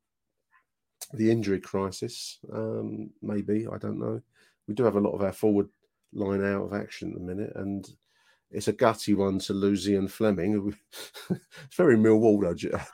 the 1.13 1.31
injury 1.31 1.61
crisis. 1.61 2.39
Um, 2.53 3.11
maybe 3.23 3.67
I 3.71 3.79
don't 3.79 3.99
know. 3.99 4.21
We 4.69 4.75
do 4.75 4.85
have 4.85 4.97
a 4.97 5.01
lot 5.01 5.13
of 5.13 5.23
our 5.23 5.33
forward 5.33 5.69
line 6.13 6.45
out 6.45 6.65
of 6.65 6.75
action 6.75 7.11
at 7.13 7.15
the 7.19 7.25
minute, 7.25 7.53
and 7.57 7.89
it's 8.55 8.69
a 8.69 8.73
gutty 8.73 9.15
one 9.15 9.39
to 9.41 9.53
lose 9.53 9.87
Zian 9.87 10.09
Flemming. 10.09 10.75
it's 11.31 11.77
very 11.77 11.97
Millwall, 11.97 12.39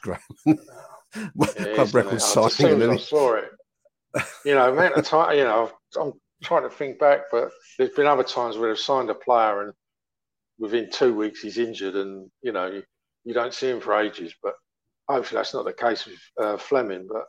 Graham. 0.02 0.20
Club 1.74 1.94
record 1.94 2.22
signing. 2.22 2.90
I 2.90 2.96
saw 2.96 3.34
it. 3.34 3.50
You 4.44 4.54
know, 4.54 4.72
amount 4.72 4.94
of 4.94 5.04
time. 5.04 5.36
You 5.36 5.44
know, 5.44 5.70
I'm 6.00 6.12
trying 6.42 6.62
to 6.62 6.70
think 6.70 6.98
back, 6.98 7.22
but 7.30 7.50
there's 7.78 7.90
been 7.90 8.06
other 8.06 8.24
times 8.24 8.56
where 8.56 8.68
they've 8.68 8.78
signed 8.78 9.10
a 9.10 9.14
player 9.14 9.62
and 9.62 9.72
within 10.58 10.88
two 10.90 11.14
weeks 11.14 11.40
he's 11.40 11.58
injured, 11.58 11.96
and 11.96 12.30
you 12.42 12.52
know 12.52 12.66
you, 12.66 12.82
you 13.24 13.34
don't 13.34 13.54
see 13.54 13.68
him 13.68 13.80
for 13.80 13.94
ages. 14.00 14.34
But 14.42 14.54
hopefully 15.08 15.38
that's 15.38 15.54
not 15.54 15.64
the 15.64 15.72
case 15.72 16.06
with 16.06 16.18
uh, 16.40 16.56
Flemming. 16.56 17.06
But 17.10 17.24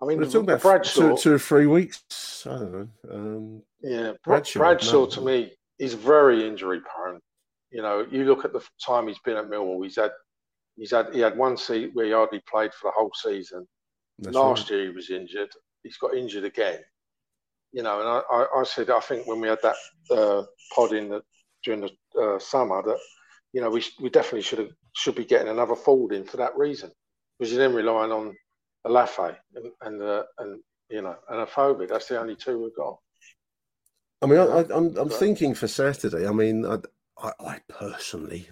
I 0.00 0.06
mean, 0.06 0.18
we're 0.18 0.26
talking 0.26 0.42
about 0.42 0.62
Bradshaw, 0.62 1.10
two, 1.10 1.16
two 1.16 1.34
or 1.34 1.38
three 1.38 1.66
weeks. 1.66 2.46
I 2.46 2.50
don't 2.50 2.72
know. 2.72 2.88
Um, 3.12 3.62
yeah, 3.82 4.12
Bradshaw, 4.24 4.60
Bradshaw 4.60 5.04
no. 5.04 5.06
to 5.06 5.20
me 5.20 5.52
is 5.78 5.94
very 5.94 6.46
injury 6.46 6.80
prone. 6.80 7.05
You 7.76 7.82
know, 7.82 8.06
you 8.10 8.24
look 8.24 8.46
at 8.46 8.54
the 8.54 8.66
time 8.84 9.06
he's 9.06 9.18
been 9.18 9.36
at 9.36 9.50
Millwall. 9.50 9.84
He's 9.84 9.96
had, 9.96 10.12
he's 10.76 10.92
had, 10.92 11.12
he 11.12 11.20
had 11.20 11.36
one 11.36 11.58
seat 11.58 11.90
where 11.92 12.06
he 12.06 12.12
hardly 12.12 12.40
played 12.50 12.72
for 12.72 12.88
the 12.88 12.94
whole 12.96 13.12
season. 13.14 13.66
That's 14.18 14.34
Last 14.34 14.70
right. 14.70 14.78
year 14.78 14.88
he 14.88 14.94
was 14.96 15.10
injured. 15.10 15.50
He's 15.82 15.98
got 15.98 16.14
injured 16.14 16.44
again. 16.44 16.80
You 17.72 17.82
know, 17.82 18.00
and 18.00 18.08
I, 18.08 18.22
I, 18.34 18.60
I 18.60 18.64
said 18.64 18.88
I 18.88 19.00
think 19.00 19.26
when 19.26 19.42
we 19.42 19.48
had 19.48 19.58
that 19.62 19.76
uh, 20.10 20.44
pod 20.74 20.94
in 20.94 21.10
the, 21.10 21.20
during 21.64 21.82
the 21.82 21.90
uh, 22.18 22.38
summer 22.38 22.82
that 22.82 22.98
you 23.52 23.60
know 23.60 23.68
we 23.68 23.84
we 24.00 24.08
definitely 24.08 24.40
should 24.40 24.60
have 24.60 24.70
should 24.94 25.14
be 25.14 25.26
getting 25.26 25.48
another 25.48 25.76
forward 25.76 26.14
in 26.14 26.24
for 26.24 26.38
that 26.38 26.56
reason 26.56 26.90
because 27.38 27.52
you're 27.52 27.60
then 27.60 27.74
relying 27.76 28.10
on 28.10 28.34
Olaofe 28.86 29.36
and 29.54 29.66
and, 29.82 30.02
uh, 30.02 30.22
and 30.38 30.60
you 30.88 31.02
know 31.02 31.16
and 31.28 31.46
Afobe. 31.46 31.86
That's 31.86 32.08
the 32.08 32.18
only 32.18 32.36
two 32.36 32.62
we've 32.62 32.74
got. 32.74 32.96
I 34.22 34.26
mean, 34.26 34.38
I, 34.38 34.60
am 34.60 34.70
I'm, 34.72 34.96
I'm 34.96 35.10
thinking 35.10 35.54
for 35.54 35.68
Saturday. 35.68 36.26
I 36.26 36.32
mean, 36.32 36.64
I, 36.64 36.78
I, 37.18 37.32
I, 37.40 37.60
personally, 37.68 38.48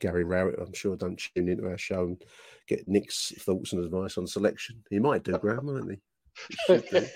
Gary 0.00 0.24
Rowett, 0.24 0.60
I'm 0.60 0.72
sure, 0.72 0.96
don't 0.96 1.18
tune 1.34 1.48
into 1.48 1.68
our 1.68 1.78
show 1.78 2.04
and 2.04 2.22
get 2.68 2.86
Nick's 2.86 3.32
thoughts 3.40 3.72
and 3.72 3.84
advice 3.84 4.16
on 4.16 4.26
selection. 4.26 4.82
He 4.90 5.00
might 5.00 5.24
do, 5.24 5.36
Graham, 5.38 5.66
won't 5.66 5.90
he? 5.90 5.98
he 6.68 7.06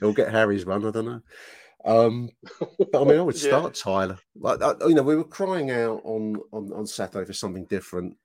He'll 0.00 0.12
get 0.14 0.32
Harry's 0.32 0.64
run. 0.64 0.84
I 0.84 0.90
don't 0.90 1.04
know. 1.04 1.20
Um, 1.84 2.30
but 2.78 3.02
I 3.02 3.04
mean, 3.04 3.18
I 3.18 3.22
would 3.22 3.36
start 3.38 3.76
yeah. 3.76 3.82
Tyler. 3.82 4.18
Like, 4.34 4.62
I, 4.62 4.74
you 4.86 4.94
know, 4.94 5.02
we 5.02 5.16
were 5.16 5.24
crying 5.24 5.70
out 5.70 6.00
on, 6.04 6.36
on 6.52 6.72
on 6.72 6.86
Saturday 6.86 7.26
for 7.26 7.32
something 7.32 7.66
different. 7.66 8.16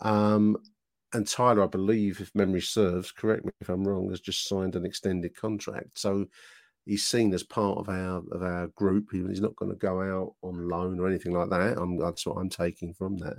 Um, 0.00 0.58
and 1.12 1.26
Tyler, 1.26 1.62
I 1.62 1.68
believe, 1.68 2.20
if 2.20 2.34
memory 2.34 2.60
serves, 2.60 3.12
correct 3.12 3.44
me 3.44 3.52
if 3.60 3.68
I'm 3.68 3.86
wrong, 3.86 4.10
has 4.10 4.20
just 4.20 4.48
signed 4.48 4.74
an 4.74 4.84
extended 4.84 5.36
contract. 5.36 5.98
So 5.98 6.26
he's 6.86 7.04
seen 7.04 7.32
as 7.34 7.42
part 7.42 7.78
of 7.78 7.88
our 7.88 8.22
of 8.32 8.42
our 8.42 8.68
group. 8.68 9.08
He's 9.12 9.40
not 9.40 9.56
going 9.56 9.72
to 9.72 9.78
go 9.78 10.00
out 10.02 10.34
on 10.42 10.68
loan 10.68 11.00
or 11.00 11.08
anything 11.08 11.32
like 11.32 11.50
that. 11.50 11.78
I'm, 11.78 11.98
that's 11.98 12.26
what 12.26 12.36
I'm 12.36 12.48
taking 12.50 12.94
from 12.94 13.18
that. 13.18 13.38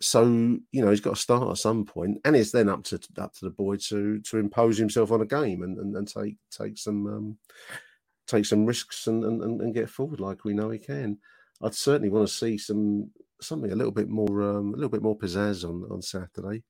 So 0.00 0.24
you 0.24 0.82
know 0.82 0.90
he's 0.90 1.00
got 1.00 1.14
to 1.14 1.20
start 1.20 1.48
at 1.48 1.58
some 1.58 1.84
point, 1.84 2.18
and 2.24 2.34
it's 2.34 2.50
then 2.50 2.68
up 2.68 2.84
to 2.84 3.00
up 3.18 3.34
to 3.34 3.44
the 3.44 3.50
boy 3.50 3.76
to 3.88 4.20
to 4.20 4.38
impose 4.38 4.76
himself 4.76 5.12
on 5.12 5.20
a 5.20 5.26
game 5.26 5.62
and 5.62 5.78
and, 5.78 5.96
and 5.96 6.08
take 6.08 6.36
take 6.50 6.76
some 6.76 7.06
um, 7.06 7.38
take 8.26 8.44
some 8.44 8.66
risks 8.66 9.06
and, 9.06 9.24
and, 9.24 9.60
and 9.60 9.74
get 9.74 9.90
forward 9.90 10.20
like 10.20 10.44
we 10.44 10.54
know 10.54 10.70
he 10.70 10.78
can. 10.78 11.18
I'd 11.62 11.74
certainly 11.74 12.08
want 12.08 12.26
to 12.26 12.34
see 12.34 12.58
some 12.58 13.10
something 13.40 13.72
a 13.72 13.76
little 13.76 13.92
bit 13.92 14.08
more 14.08 14.42
um, 14.42 14.68
a 14.68 14.76
little 14.76 14.88
bit 14.88 15.02
more 15.02 15.16
pizzazz 15.16 15.64
on 15.64 15.86
on 15.90 16.02
Saturday. 16.02 16.64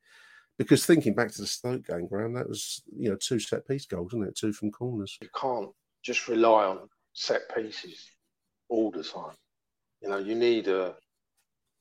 Because 0.59 0.85
thinking 0.87 1.15
back 1.15 1.33
to 1.33 1.41
the 1.41 1.47
Stoke 1.47 1.87
game, 1.87 2.07
Graham, 2.07 2.35
that 2.35 2.49
was 2.49 2.83
you 2.95 3.11
know 3.11 3.17
two 3.17 3.39
set 3.39 3.67
piece 3.67 3.87
goals, 3.87 4.13
wasn't 4.13 4.29
it? 4.29 4.37
Two 4.37 4.53
from 4.53 4.71
corners. 4.71 5.17
You 5.21 5.29
can't 5.35 5.71
just 6.03 6.29
rely 6.29 6.67
on 6.67 6.89
set 7.15 7.43
pieces 7.55 8.11
all 8.69 8.91
the 8.91 9.03
time. 9.03 9.35
You 10.03 10.11
know, 10.11 10.19
you 10.19 10.35
need 10.35 10.69
a. 10.69 10.95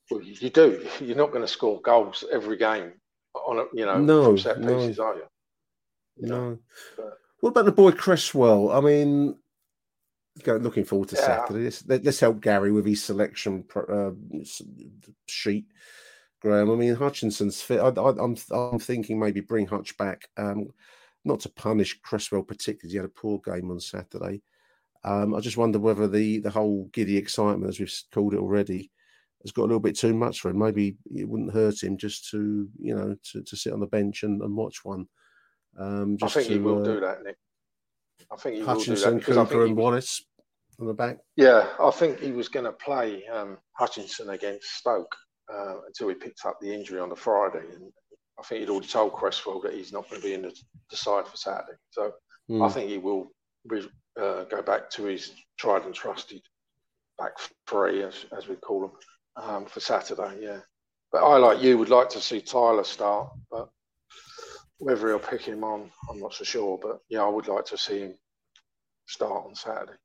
Well, 0.09 0.21
you 0.21 0.49
do. 0.49 0.85
You're 0.99 1.17
not 1.17 1.31
going 1.31 1.41
to 1.41 1.47
score 1.47 1.81
goals 1.81 2.23
every 2.31 2.57
game 2.57 2.93
on 3.33 3.59
a, 3.59 3.63
you 3.73 3.85
know 3.85 3.97
no, 3.97 4.35
set 4.35 4.57
pieces, 4.57 4.97
no. 4.97 5.03
are 5.03 5.15
you? 5.15 5.23
you 6.17 6.27
know? 6.27 6.49
No. 6.49 6.59
But, 6.97 7.17
what 7.39 7.49
about 7.51 7.65
the 7.65 7.71
boy 7.71 7.91
Cresswell? 7.91 8.71
I 8.71 8.81
mean, 8.81 9.35
looking 10.45 10.85
forward 10.85 11.09
to 11.09 11.15
yeah. 11.15 11.25
Saturday. 11.25 11.63
Let's, 11.63 11.83
let's, 11.87 12.19
help 12.19 12.41
Gary 12.41 12.71
with 12.71 12.85
his 12.85 13.03
selection 13.03 13.65
uh, 13.75 14.11
sheet. 15.27 15.65
Graham, 16.41 16.71
I 16.71 16.75
mean, 16.75 16.95
Hutchinson's 16.95 17.61
fit. 17.61 17.79
I, 17.79 17.89
am 17.89 18.19
I'm, 18.19 18.35
I'm 18.51 18.79
thinking 18.79 19.19
maybe 19.19 19.41
bring 19.41 19.67
Hutch 19.67 19.95
back, 19.97 20.27
um, 20.37 20.69
not 21.23 21.39
to 21.41 21.49
punish 21.49 21.99
Cresswell 22.01 22.43
particularly. 22.43 22.91
He 22.91 22.97
had 22.97 23.05
a 23.05 23.09
poor 23.09 23.39
game 23.39 23.69
on 23.69 23.79
Saturday. 23.79 24.41
Um, 25.03 25.35
I 25.35 25.39
just 25.39 25.57
wonder 25.57 25.79
whether 25.79 26.07
the 26.07 26.39
the 26.39 26.49
whole 26.49 26.89
giddy 26.93 27.17
excitement, 27.17 27.69
as 27.69 27.79
we've 27.79 27.93
called 28.11 28.33
it 28.33 28.39
already, 28.39 28.91
has 29.43 29.51
got 29.51 29.63
a 29.63 29.69
little 29.69 29.79
bit 29.79 29.97
too 29.97 30.13
much 30.13 30.39
for 30.39 30.49
him. 30.49 30.59
Maybe 30.59 30.97
it 31.13 31.27
wouldn't 31.27 31.53
hurt 31.53 31.83
him 31.83 31.97
just 31.97 32.29
to 32.31 32.67
you 32.79 32.95
know 32.95 33.15
to, 33.31 33.43
to 33.43 33.55
sit 33.55 33.73
on 33.73 33.79
the 33.79 33.87
bench 33.87 34.23
and, 34.23 34.41
and 34.41 34.55
watch 34.55 34.83
one. 34.83 35.07
Um, 35.77 36.17
I 36.21 36.27
think 36.27 36.47
to, 36.47 36.53
he 36.53 36.59
will 36.59 36.81
uh, 36.81 36.85
do 36.85 36.99
that, 37.01 37.23
Nick. 37.23 37.37
I 38.31 38.35
think 38.35 38.55
he 38.57 38.61
Hutchinson, 38.61 39.13
will 39.13 39.19
do 39.19 39.33
that 39.33 39.49
Cooper, 39.49 39.65
and 39.65 39.75
Wallace 39.75 40.23
on 40.79 40.87
the 40.87 40.93
back. 40.93 41.17
Yeah, 41.35 41.67
I 41.79 41.91
think 41.91 42.19
he 42.19 42.31
was 42.31 42.49
going 42.49 42.65
to 42.65 42.71
play 42.71 43.25
um, 43.27 43.57
Hutchinson 43.73 44.31
against 44.31 44.77
Stoke 44.77 45.15
uh, 45.51 45.75
until 45.87 46.09
he 46.09 46.15
picked 46.15 46.45
up 46.45 46.57
the 46.59 46.73
injury 46.73 46.99
on 46.99 47.09
the 47.09 47.15
Friday, 47.15 47.65
and 47.75 47.91
I 48.39 48.43
think 48.43 48.61
he'd 48.61 48.69
already 48.69 48.87
told 48.87 49.13
Cresswell 49.13 49.61
that 49.61 49.73
he's 49.73 49.93
not 49.93 50.09
going 50.09 50.21
to 50.21 50.27
be 50.27 50.33
in 50.33 50.41
the, 50.43 50.55
the 50.89 50.97
side 50.97 51.27
for 51.27 51.37
Saturday. 51.37 51.77
So 51.91 52.13
mm. 52.49 52.65
I 52.65 52.69
think 52.69 52.89
he 52.89 52.97
will 52.97 53.31
re, 53.65 53.87
uh, 54.19 54.45
go 54.45 54.61
back 54.61 54.89
to 54.91 55.05
his 55.05 55.31
tried 55.57 55.85
and 55.85 55.93
trusted 55.93 56.41
back 57.17 57.33
three, 57.67 58.03
as, 58.03 58.25
as 58.35 58.47
we 58.47 58.55
call 58.55 58.81
them, 58.81 58.91
um, 59.35 59.65
for 59.65 59.79
Saturday. 59.79 60.39
Yeah, 60.41 60.59
but 61.11 61.23
I 61.23 61.37
like 61.37 61.61
you 61.61 61.77
would 61.77 61.89
like 61.89 62.09
to 62.09 62.21
see 62.21 62.41
Tyler 62.41 62.83
start, 62.83 63.29
but 63.49 63.69
whether 64.79 65.09
he'll 65.09 65.19
pick 65.19 65.41
him 65.41 65.63
on, 65.63 65.91
I'm 66.09 66.19
not 66.19 66.33
so 66.33 66.43
sure. 66.43 66.79
But 66.81 66.99
yeah, 67.09 67.21
I 67.21 67.29
would 67.29 67.47
like 67.47 67.65
to 67.65 67.77
see 67.77 67.99
him 67.99 68.15
start 69.07 69.45
on 69.45 69.55
Saturday. 69.55 69.97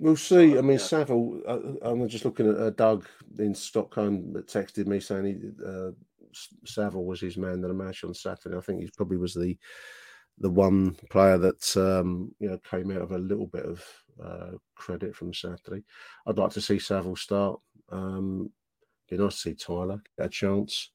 We'll 0.00 0.16
see. 0.16 0.56
I 0.56 0.60
mean, 0.60 0.72
yeah. 0.72 0.76
Saville. 0.78 1.42
Uh, 1.46 1.58
I'm 1.82 2.08
just 2.08 2.24
looking 2.24 2.48
at 2.48 2.56
uh, 2.56 2.70
Doug 2.70 3.06
in 3.38 3.54
Stockholm 3.54 4.32
that 4.32 4.46
texted 4.46 4.86
me 4.86 5.00
saying 5.00 5.24
he, 5.26 5.64
uh, 5.66 5.90
Saville 6.64 7.04
was 7.04 7.20
his 7.20 7.36
man 7.36 7.64
of 7.64 7.68
the 7.68 7.74
match 7.74 8.04
on 8.04 8.14
Saturday. 8.14 8.56
I 8.56 8.60
think 8.60 8.82
he 8.82 8.90
probably 8.96 9.16
was 9.16 9.34
the 9.34 9.58
the 10.40 10.50
one 10.50 10.96
player 11.10 11.36
that 11.38 11.76
um, 11.76 12.32
you 12.38 12.48
know 12.48 12.58
came 12.58 12.92
out 12.92 13.02
of 13.02 13.12
a 13.12 13.18
little 13.18 13.46
bit 13.46 13.64
of 13.64 13.84
uh, 14.22 14.50
credit 14.76 15.16
from 15.16 15.34
Saturday. 15.34 15.82
I'd 16.26 16.38
like 16.38 16.52
to 16.52 16.60
see 16.60 16.78
Saville 16.78 17.16
start. 17.16 17.60
Um, 17.90 18.50
be 19.08 19.16
nice 19.16 19.34
to 19.34 19.40
see 19.40 19.54
Tyler 19.54 20.00
get 20.16 20.26
a 20.26 20.28
chance. 20.28 20.90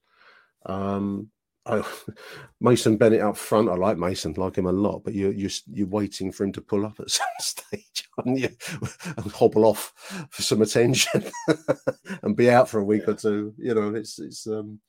Um, 0.66 1.30
I, 1.66 1.82
Mason 2.60 2.96
Bennett 2.96 3.20
up 3.20 3.36
front. 3.36 3.68
I 3.68 3.74
like 3.74 3.98
Mason, 3.98 4.34
like 4.36 4.56
him 4.56 4.66
a 4.66 4.72
lot, 4.72 5.02
but 5.04 5.14
you're 5.14 5.32
you're 5.32 5.50
you're 5.66 5.86
waiting 5.86 6.32
for 6.32 6.44
him 6.44 6.52
to 6.52 6.60
pull 6.60 6.86
up 6.86 7.00
at 7.00 7.10
some 7.10 7.26
stage, 7.38 8.08
aren't 8.18 8.38
you? 8.38 8.48
and 9.16 9.32
hobble 9.32 9.64
off 9.64 9.92
for 10.30 10.42
some 10.42 10.62
attention 10.62 11.24
and 12.22 12.36
be 12.36 12.50
out 12.50 12.68
for 12.68 12.80
a 12.80 12.84
week 12.84 13.02
yeah. 13.06 13.12
or 13.12 13.16
two. 13.16 13.54
You 13.58 13.74
know, 13.74 13.94
it's 13.94 14.18
it's 14.18 14.46
um 14.46 14.80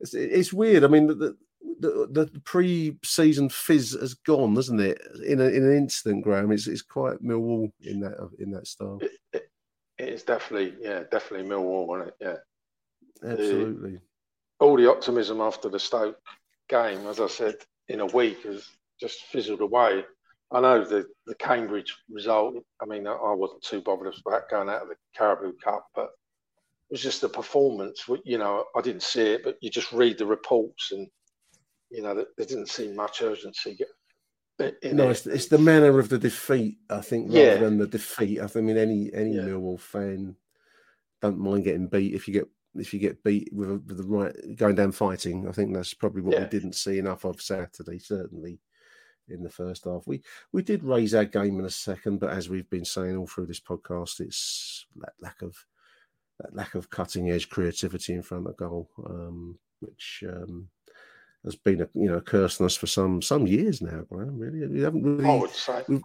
it's 0.00 0.14
it's 0.14 0.52
weird. 0.52 0.84
I 0.84 0.88
mean, 0.88 1.06
the 1.06 1.36
the, 1.78 2.08
the 2.10 2.40
pre-season 2.44 3.48
fizz 3.48 3.98
has 4.00 4.14
gone, 4.14 4.54
hasn't 4.54 4.80
it? 4.80 5.00
In 5.26 5.40
a, 5.40 5.44
in 5.44 5.64
an 5.64 5.76
instant, 5.76 6.22
Graham. 6.22 6.52
It's 6.52 6.66
it's 6.66 6.82
quite 6.82 7.22
Millwall 7.22 7.70
in 7.82 8.00
that 8.00 8.30
in 8.38 8.50
that 8.52 8.66
style. 8.66 8.98
It, 9.02 9.10
it, 9.32 9.50
it's 9.98 10.22
definitely 10.22 10.74
yeah, 10.80 11.02
definitely 11.10 11.48
Millwall, 11.48 11.96
isn't 11.96 12.08
it? 12.08 12.14
Yeah, 12.20 13.30
absolutely. 13.30 13.92
The, 13.92 14.00
all 14.60 14.76
the 14.76 14.90
optimism 14.90 15.40
after 15.40 15.68
the 15.68 15.78
Stoke 15.78 16.18
game, 16.68 17.06
as 17.06 17.20
I 17.20 17.26
said, 17.26 17.56
in 17.88 18.00
a 18.00 18.06
week 18.06 18.42
has 18.44 18.66
just 19.00 19.22
fizzled 19.22 19.60
away. 19.60 20.04
I 20.52 20.60
know 20.60 20.84
the, 20.84 21.06
the 21.26 21.34
Cambridge 21.34 21.94
result, 22.10 22.54
I 22.80 22.86
mean, 22.86 23.06
I 23.06 23.32
wasn't 23.32 23.62
too 23.62 23.80
bothered 23.80 24.14
about 24.24 24.48
going 24.48 24.68
out 24.68 24.82
of 24.82 24.88
the 24.88 24.94
Carabao 25.16 25.52
Cup, 25.62 25.86
but 25.94 26.10
it 26.88 26.92
was 26.92 27.02
just 27.02 27.20
the 27.20 27.28
performance. 27.28 28.04
You 28.24 28.38
know, 28.38 28.64
I 28.76 28.80
didn't 28.80 29.02
see 29.02 29.22
it, 29.22 29.42
but 29.44 29.56
you 29.60 29.70
just 29.70 29.92
read 29.92 30.18
the 30.18 30.26
reports 30.26 30.92
and, 30.92 31.08
you 31.90 32.02
know, 32.02 32.14
there 32.14 32.46
didn't 32.46 32.68
seem 32.68 32.94
much 32.94 33.22
urgency. 33.22 33.76
Eh, 34.60 34.70
no, 34.92 35.10
it's, 35.10 35.26
it's, 35.26 35.46
the 35.46 35.58
manner 35.58 35.98
of 35.98 36.08
the 36.08 36.18
defeat, 36.18 36.78
I 36.88 37.00
think, 37.00 37.28
rather 37.28 37.40
yeah. 37.40 37.56
than 37.56 37.76
the 37.76 37.86
defeat. 37.86 38.40
I 38.40 38.60
mean, 38.60 38.78
any 38.78 39.12
any 39.12 39.34
yeah. 39.34 39.42
Millwall 39.42 39.78
fan 39.78 40.36
don't 41.20 41.38
mind 41.38 41.64
getting 41.64 41.88
beat 41.88 42.14
if 42.14 42.26
you 42.26 42.34
get 42.34 42.48
if 42.78 42.92
you 42.92 43.00
get 43.00 43.22
beat 43.24 43.48
with, 43.52 43.70
with 43.70 43.96
the 43.96 44.04
right 44.04 44.34
going 44.56 44.74
down 44.74 44.92
fighting. 44.92 45.48
I 45.48 45.52
think 45.52 45.74
that's 45.74 45.94
probably 45.94 46.22
what 46.22 46.34
yeah. 46.34 46.42
we 46.42 46.48
didn't 46.48 46.74
see 46.74 46.98
enough 46.98 47.24
of 47.24 47.40
Saturday. 47.40 47.98
Certainly 47.98 48.60
in 49.28 49.42
the 49.42 49.50
first 49.50 49.84
half, 49.84 50.06
we 50.06 50.22
we 50.52 50.62
did 50.62 50.84
raise 50.84 51.14
our 51.14 51.24
game 51.24 51.58
in 51.58 51.66
a 51.66 51.70
second, 51.70 52.20
but 52.20 52.30
as 52.30 52.48
we've 52.48 52.70
been 52.70 52.84
saying 52.84 53.16
all 53.16 53.26
through 53.26 53.46
this 53.46 53.60
podcast, 53.60 54.20
it's 54.20 54.86
that 54.96 55.14
lack 55.20 55.42
of 55.42 55.56
that 56.40 56.54
lack 56.54 56.74
of 56.74 56.90
cutting 56.90 57.30
edge 57.30 57.48
creativity 57.48 58.12
in 58.12 58.22
front 58.22 58.46
of 58.46 58.56
goal, 58.56 58.88
um, 59.06 59.58
which 59.80 60.22
um, 60.28 60.68
has 61.44 61.56
been 61.56 61.80
a 61.80 61.88
you 61.94 62.08
know 62.08 62.18
a 62.18 62.22
curse 62.22 62.60
on 62.60 62.66
us 62.66 62.76
for 62.76 62.86
some 62.86 63.22
some 63.22 63.46
years 63.46 63.80
now. 63.80 64.02
Graham, 64.10 64.38
really, 64.38 64.66
we 64.66 64.82
haven't 64.82 65.02
really. 65.02 65.28
I 65.28 65.36
would 65.36 65.50
say. 65.50 65.82
We've, 65.88 66.02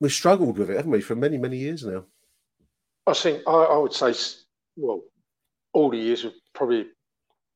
we've 0.00 0.12
struggled 0.12 0.58
with 0.58 0.70
it, 0.70 0.76
haven't 0.76 0.92
we, 0.92 1.00
for 1.00 1.16
many 1.16 1.38
many 1.38 1.58
years 1.58 1.84
now? 1.84 2.04
I 3.06 3.12
think 3.12 3.42
I, 3.46 3.52
I 3.52 3.76
would 3.76 3.92
say, 3.92 4.14
well, 4.76 5.02
all 5.74 5.90
the 5.90 5.98
years 5.98 6.24
we've 6.24 6.32
probably 6.54 6.86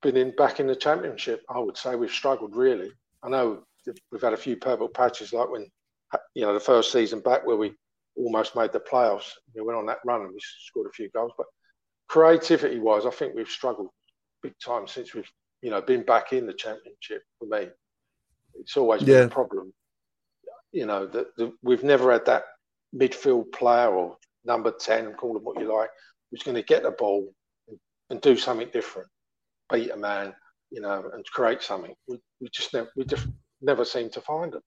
been 0.03 0.17
in 0.17 0.35
back 0.37 0.61
in 0.61 0.67
the 0.67 0.77
championship. 0.77 1.43
I 1.49 1.59
would 1.59 1.77
say 1.77 1.95
we've 1.95 2.11
struggled 2.11 2.55
really. 2.55 2.91
I 3.23 3.29
know 3.31 3.63
we've 4.13 4.21
had 4.21 4.35
a 4.35 4.37
few 4.37 4.57
purple 4.57 4.89
patches, 4.89 5.33
like 5.33 5.49
when 5.51 5.67
you 6.35 6.43
know 6.43 6.53
the 6.53 6.61
first 6.61 6.93
season 6.93 7.21
back 7.21 7.47
where 7.47 7.57
we 7.57 7.73
almost 8.17 8.57
made 8.57 8.73
the 8.73 8.81
playoffs. 8.81 9.31
We 9.55 9.63
went 9.63 9.79
on 9.79 9.87
that 9.87 10.01
run 10.05 10.23
and 10.23 10.31
we 10.31 10.41
scored 10.67 10.89
a 10.89 10.93
few 10.93 11.09
goals. 11.11 11.33
But 11.39 11.47
creativity 12.09 12.79
wise, 12.79 13.07
I 13.07 13.11
think 13.11 13.35
we've 13.35 13.49
struggled 13.49 13.89
big 14.43 14.55
time 14.65 14.87
since 14.87 15.15
we've 15.15 15.31
you 15.63 15.71
know 15.71 15.81
been 15.81 16.05
back 16.05 16.33
in 16.33 16.47
the 16.47 16.53
championship. 16.53 17.23
For 17.39 17.47
me, 17.47 17.69
it's 18.61 18.77
always 18.77 19.03
been 19.03 19.27
a 19.27 19.29
problem. 19.29 19.73
You 20.73 20.87
know 20.87 21.07
that 21.07 21.53
we've 21.63 21.85
never 21.85 22.13
had 22.13 22.27
that 22.27 22.45
midfield 22.95 23.53
player 23.53 23.89
or 23.89 24.17
number 24.45 24.73
ten, 24.73 25.15
call 25.15 25.35
them 25.35 25.45
what 25.45 25.61
you 25.61 25.73
like, 25.73 25.91
who's 26.31 26.43
going 26.43 26.57
to 26.57 26.63
get 26.63 26.83
the 26.83 26.91
ball 26.91 27.33
and 28.11 28.21
do 28.21 28.37
something 28.37 28.69
different, 28.73 29.09
beat 29.73 29.91
a 29.91 29.97
man, 29.97 30.35
you 30.71 30.81
know, 30.81 31.11
and 31.13 31.25
create 31.27 31.63
something. 31.63 31.95
We, 32.07 32.21
we 32.41 32.49
just 32.53 32.73
never 32.73 32.91
we 32.97 33.05
just 33.05 33.29
never 33.61 33.85
seem 33.85 34.11
to 34.11 34.21
find 34.21 34.53
them. 34.53 34.63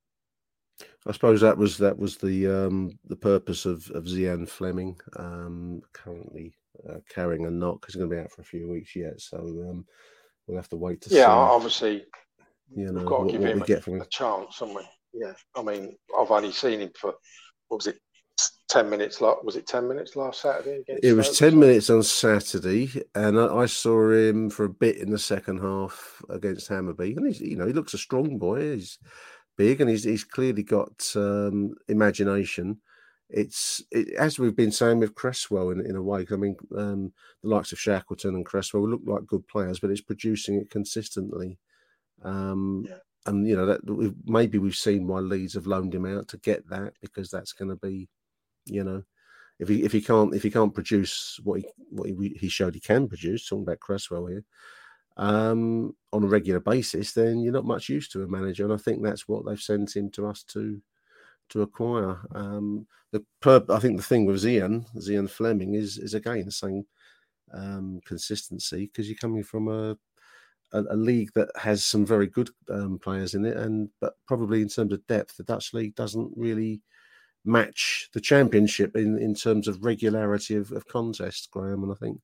I 1.08 1.12
suppose 1.12 1.41
that 1.41 1.58
was 1.58 1.77
that 1.77 1.97
was 1.97 2.17
the 2.17 2.47
um, 2.47 2.97
the 3.06 3.15
purpose 3.15 3.65
of 3.65 3.89
of 3.91 4.06
Zian 4.06 4.47
Flemming 4.47 4.97
um, 5.17 5.82
currently 5.93 6.54
uh, 6.89 6.99
carrying 7.10 7.45
a 7.45 7.51
knock 7.51 7.82
because 7.82 7.93
he's 7.93 7.99
going 7.99 8.10
to 8.10 8.15
be 8.15 8.21
out 8.21 8.32
for 8.32 8.41
a 8.41 8.45
few 8.45 8.69
weeks 8.69 8.95
yet. 8.95 9.19
So 9.19 9.38
um, 9.38 9.86
we'll 10.47 10.58
have 10.58 10.69
to 10.69 10.77
wait 10.77 11.01
to 11.01 11.10
yeah, 11.10 11.15
see. 11.15 11.19
Yeah, 11.21 11.27
obviously, 11.27 12.06
you 12.75 12.86
know, 12.86 12.93
we've 12.93 13.06
got 13.06 13.17
to 13.17 13.23
what, 13.23 13.67
give 13.67 13.86
him 13.86 13.99
a, 13.99 14.04
a, 14.04 14.08
chance, 14.08 14.60
haven't 14.60 14.75
we? 14.75 14.84
Yeah, 15.13 15.34
I 15.56 15.62
mean, 15.62 15.95
I've 16.17 16.32
only 16.32 16.51
seen 16.51 16.80
him 16.80 16.91
for 16.95 17.13
what 17.67 17.77
was 17.77 17.88
it, 17.88 17.99
10 18.72 18.90
minutes 18.90 19.20
was 19.20 19.56
it 19.58 19.68
10 19.68 19.88
minutes 19.88 20.16
last 20.16 20.42
saturday 20.42 20.82
it 20.88 21.14
was 21.14 21.38
10 21.38 21.60
minutes 21.60 21.90
on 21.90 22.02
saturday 22.02 22.90
and 23.16 23.38
I, 23.38 23.66
saw 23.66 24.12
him 24.12 24.50
for 24.50 24.64
a 24.64 24.70
bit 24.70 24.98
in 24.98 25.12
the 25.12 25.20
second 25.20 25.60
half 25.60 26.22
against 26.30 26.70
hammarby 26.70 27.18
and 27.18 27.28
he's 27.28 27.42
you 27.42 27.58
know 27.58 27.68
he 27.68 27.74
looks 27.74 27.94
a 27.94 27.98
strong 27.98 28.38
boy 28.38 28.76
he's 28.76 28.98
big 29.58 29.82
and 29.82 29.90
he's, 29.90 30.06
he's 30.06 30.24
clearly 30.24 30.64
got 30.64 31.12
um, 31.16 31.76
imagination 31.90 32.80
it's 33.30 33.82
it, 33.92 34.14
as 34.14 34.40
we've 34.40 34.56
been 34.56 34.72
saying 34.72 35.00
with 35.00 35.16
Cresswell 35.16 35.70
in, 35.70 35.86
in 35.86 35.96
a 35.96 36.02
way. 36.02 36.26
I 36.30 36.36
mean, 36.36 36.56
um, 36.78 37.14
the 37.42 37.50
likes 37.50 37.72
of 37.72 37.80
Shackleton 37.80 38.36
and 38.36 38.46
Cresswell 38.46 38.88
look 38.88 39.02
like 39.06 39.26
good 39.26 39.48
players, 39.48 39.80
but 39.80 39.90
it's 39.90 40.02
producing 40.02 40.56
it 40.56 40.70
consistently. 40.70 41.58
Um, 42.24 42.86
yeah. 42.88 42.98
And 43.26 43.48
you 43.48 43.56
know 43.56 43.68
that 43.68 43.86
we've, 43.86 44.16
maybe 44.26 44.58
we've 44.58 44.76
seen 44.76 45.08
why 45.08 45.20
Leeds 45.20 45.54
have 45.54 45.68
loaned 45.68 45.96
him 45.96 46.06
out 46.06 46.28
to 46.30 46.38
get 46.38 46.68
that 46.70 46.94
because 47.02 47.30
that's 47.30 47.54
going 47.54 47.70
to 47.70 47.76
be 47.76 48.10
you 48.65 48.84
know, 48.84 49.04
if 49.60 49.67
he 49.67 49.84
if 49.84 49.91
he 49.91 50.02
can't 50.02 50.34
if 50.34 50.43
he 50.43 50.52
can't 50.52 50.74
produce 50.74 51.39
what 51.43 51.62
he 51.62 51.67
what 51.89 52.10
he, 52.10 52.38
he 52.39 52.50
showed 52.50 52.74
he 52.74 52.82
can 52.82 53.08
produce, 53.08 53.47
talking 53.47 53.63
about 53.63 53.80
Cresswell 53.80 54.26
here, 54.26 54.43
um, 55.17 55.95
on 56.13 56.24
a 56.24 56.28
regular 56.28 56.60
basis, 56.60 57.13
then 57.13 57.39
you're 57.39 57.54
not 57.54 57.65
much 57.65 57.89
use 57.89 58.08
to 58.10 58.24
a 58.24 58.28
manager. 58.28 58.63
And 58.63 58.74
I 58.74 58.78
think 58.78 59.04
that's 59.04 59.28
what 59.28 59.45
they've 59.45 59.60
sent 59.60 59.95
him 59.95 60.10
to 60.12 60.28
us 60.28 60.43
to 60.50 60.82
to 61.50 61.62
acquire. 61.62 62.17
Um, 62.34 62.88
the 63.12 63.24
I 63.69 63.80
think 63.80 63.97
the 63.97 64.04
thing 64.04 64.26
with 64.26 64.43
Zian, 64.43 64.86
Zian 64.97 65.30
Flemming 65.30 65.76
is 65.76 65.97
is 65.97 66.13
again 66.13 66.45
the 66.45 66.52
same 66.52 66.86
um, 67.54 68.00
consistency 68.06 68.88
because 68.88 69.08
you're 69.08 69.17
coming 69.17 69.43
from 69.43 69.67
a, 69.67 69.97
a, 70.74 70.84
a 70.89 70.95
league 70.95 71.32
that 71.36 71.50
has 71.56 71.86
some 71.86 72.06
very 72.06 72.28
good 72.28 72.50
um, 72.69 72.97
players 73.00 73.36
in 73.36 73.45
it, 73.45 73.58
and 73.58 73.89
but 74.00 74.13
probably 74.28 74.62
in 74.62 74.69
terms 74.69 74.93
of 74.93 75.06
depth, 75.08 75.38
the 75.38 75.43
Dutch 75.43 75.74
league 75.74 75.95
doesn't 75.95 76.32
really 76.36 76.82
match 77.43 78.10
the 78.13 78.21
championship 78.21 78.95
in, 78.95 79.17
in 79.17 79.34
terms 79.34 79.67
of 79.67 79.84
regularity 79.84 80.56
of, 80.56 80.71
of 80.71 80.88
contests, 80.88 81.47
Graham. 81.47 81.84
And 81.84 81.91
I 81.91 81.95
think 81.95 82.19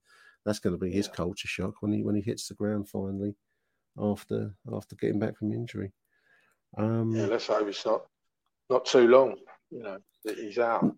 that's 0.45 0.60
going 0.60 0.75
to 0.75 0.80
be 0.80 0.91
his 0.91 1.08
yeah. 1.08 1.13
culture 1.13 1.47
shock 1.47 1.75
when 1.82 1.91
he 1.91 2.03
when 2.03 2.15
he 2.15 2.21
hits 2.21 2.47
the 2.47 2.53
ground 2.53 2.88
finally 2.88 3.36
after 3.99 4.53
after 4.73 4.95
getting 4.95 5.19
back 5.19 5.38
from 5.38 5.51
injury. 5.51 5.91
Um, 6.77 7.13
yeah, 7.15 7.25
let's 7.25 7.47
hope 7.47 7.67
it's 7.67 7.86
not 7.86 8.03
not 8.69 8.86
too 8.86 9.08
long. 9.08 9.36
You 9.71 9.84
know 9.84 9.97
that 10.23 10.38
he's 10.38 10.60
out. 10.60 10.95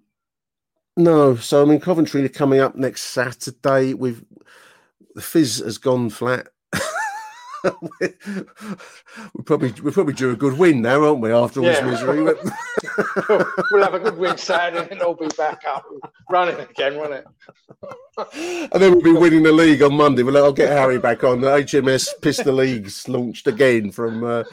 No, 0.98 1.36
so 1.36 1.62
I 1.62 1.66
mean 1.66 1.80
Coventry 1.80 2.24
are 2.26 2.30
coming 2.30 2.60
up 2.60 2.76
next 2.76 3.04
Saturday. 3.04 3.94
We've 3.94 4.24
the 5.16 5.22
fizz 5.22 5.60
has 5.60 5.78
gone 5.78 6.10
flat 6.10 6.50
we 8.02 9.44
probably 9.46 9.72
we 9.82 9.92
probably 9.92 10.14
do 10.14 10.32
a 10.32 10.36
good 10.36 10.58
win 10.58 10.82
now, 10.82 11.04
aren't 11.04 11.22
we? 11.22 11.32
After 11.32 11.60
all 11.60 11.66
yeah. 11.66 11.82
this 11.82 12.02
misery, 12.02 12.24
we'll 13.72 13.84
have 13.84 13.94
a 13.94 14.00
good 14.00 14.18
win 14.18 14.38
Saturday, 14.38 14.88
and 14.92 15.02
it'll 15.02 15.16
be 15.16 15.28
back 15.38 15.64
up 15.68 15.86
running 16.30 16.60
again, 16.60 16.98
won't 16.98 17.14
it? 17.14 17.26
and 18.74 18.82
then 18.82 18.94
we'll 18.94 19.02
be 19.02 19.12
winning 19.12 19.44
the 19.44 19.52
league 19.52 19.82
on 19.82 19.94
Monday. 19.94 20.24
Well, 20.24 20.38
I'll 20.38 20.54
get 20.54 20.70
Harry 20.70 21.00
back 21.00 21.24
on. 21.24 21.42
The 21.42 21.48
HMS 21.48 22.10
Pistol 22.22 22.56
Leagues 22.56 23.08
launched 23.08 23.48
again 23.48 23.92
from 23.92 24.24
uh, 24.24 24.44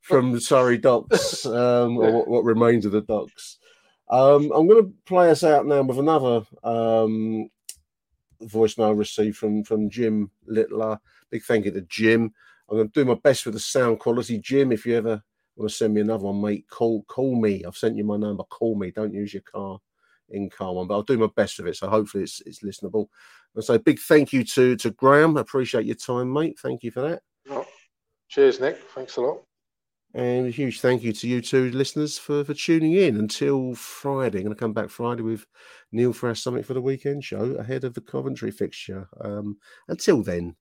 from 0.00 0.40
Surrey 0.40 0.78
docks, 0.78 1.44
um, 1.46 1.98
or 1.98 2.12
what, 2.12 2.28
what, 2.28 2.44
remains 2.44 2.86
of 2.86 2.92
the 2.92 3.02
docks. 3.02 3.58
Um, 4.08 4.52
I'm 4.54 4.68
going 4.68 4.84
to 4.84 4.92
play 5.06 5.30
us 5.30 5.44
out 5.44 5.66
now 5.66 5.82
with 5.82 5.98
another 5.98 6.42
um, 6.62 7.50
voicemail 8.42 8.96
received 8.96 9.36
from 9.36 9.64
from 9.64 9.90
Jim 9.90 10.30
Littler. 10.46 10.98
Big 11.30 11.42
thank 11.42 11.64
you 11.64 11.70
to 11.72 11.82
Jim. 11.82 12.32
I'm 12.68 12.76
going 12.76 12.90
to 12.90 13.00
do 13.00 13.04
my 13.04 13.18
best 13.22 13.44
with 13.44 13.54
the 13.54 13.60
sound 13.60 14.00
quality. 14.00 14.38
Jim, 14.38 14.72
if 14.72 14.86
you 14.86 14.96
ever 14.96 15.22
want 15.56 15.70
to 15.70 15.76
send 15.76 15.94
me 15.94 16.00
another 16.00 16.24
one, 16.24 16.40
mate, 16.40 16.66
call 16.68 17.02
call 17.04 17.40
me. 17.40 17.64
I've 17.64 17.76
sent 17.76 17.96
you 17.96 18.04
my 18.04 18.16
number. 18.16 18.44
Call 18.44 18.76
me. 18.76 18.90
Don't 18.90 19.14
use 19.14 19.34
your 19.34 19.42
car 19.42 19.78
in 20.30 20.48
car 20.50 20.72
one, 20.72 20.86
but 20.86 20.94
I'll 20.94 21.02
do 21.02 21.18
my 21.18 21.28
best 21.36 21.58
with 21.58 21.68
it. 21.68 21.76
So 21.76 21.88
hopefully 21.88 22.24
it's 22.24 22.40
it's 22.46 22.62
listenable. 22.62 23.08
And 23.54 23.64
so 23.64 23.78
big 23.78 24.00
thank 24.00 24.32
you 24.32 24.44
to 24.44 24.76
to 24.76 24.90
Graham. 24.90 25.36
Appreciate 25.36 25.86
your 25.86 25.96
time, 25.96 26.32
mate. 26.32 26.58
Thank 26.58 26.82
you 26.82 26.90
for 26.90 27.02
that. 27.02 27.22
Oh, 27.50 27.66
cheers, 28.28 28.60
Nick. 28.60 28.78
Thanks 28.94 29.16
a 29.16 29.20
lot. 29.20 29.42
And 30.16 30.46
a 30.46 30.50
huge 30.50 30.80
thank 30.80 31.02
you 31.02 31.12
to 31.12 31.28
you 31.28 31.40
two 31.40 31.72
listeners 31.72 32.18
for, 32.18 32.44
for 32.44 32.54
tuning 32.54 32.92
in 32.92 33.16
until 33.16 33.74
Friday. 33.74 34.38
I'm 34.38 34.44
going 34.44 34.54
to 34.54 34.60
come 34.60 34.72
back 34.72 34.88
Friday 34.88 35.22
with 35.22 35.44
Neil 35.90 36.12
for 36.12 36.28
our 36.28 36.36
Something 36.36 36.62
for 36.62 36.74
the 36.74 36.80
Weekend 36.80 37.24
show 37.24 37.56
ahead 37.56 37.82
of 37.82 37.94
the 37.94 38.00
Coventry 38.00 38.52
fixture. 38.52 39.08
Um, 39.20 39.56
until 39.88 40.22
then, 40.22 40.54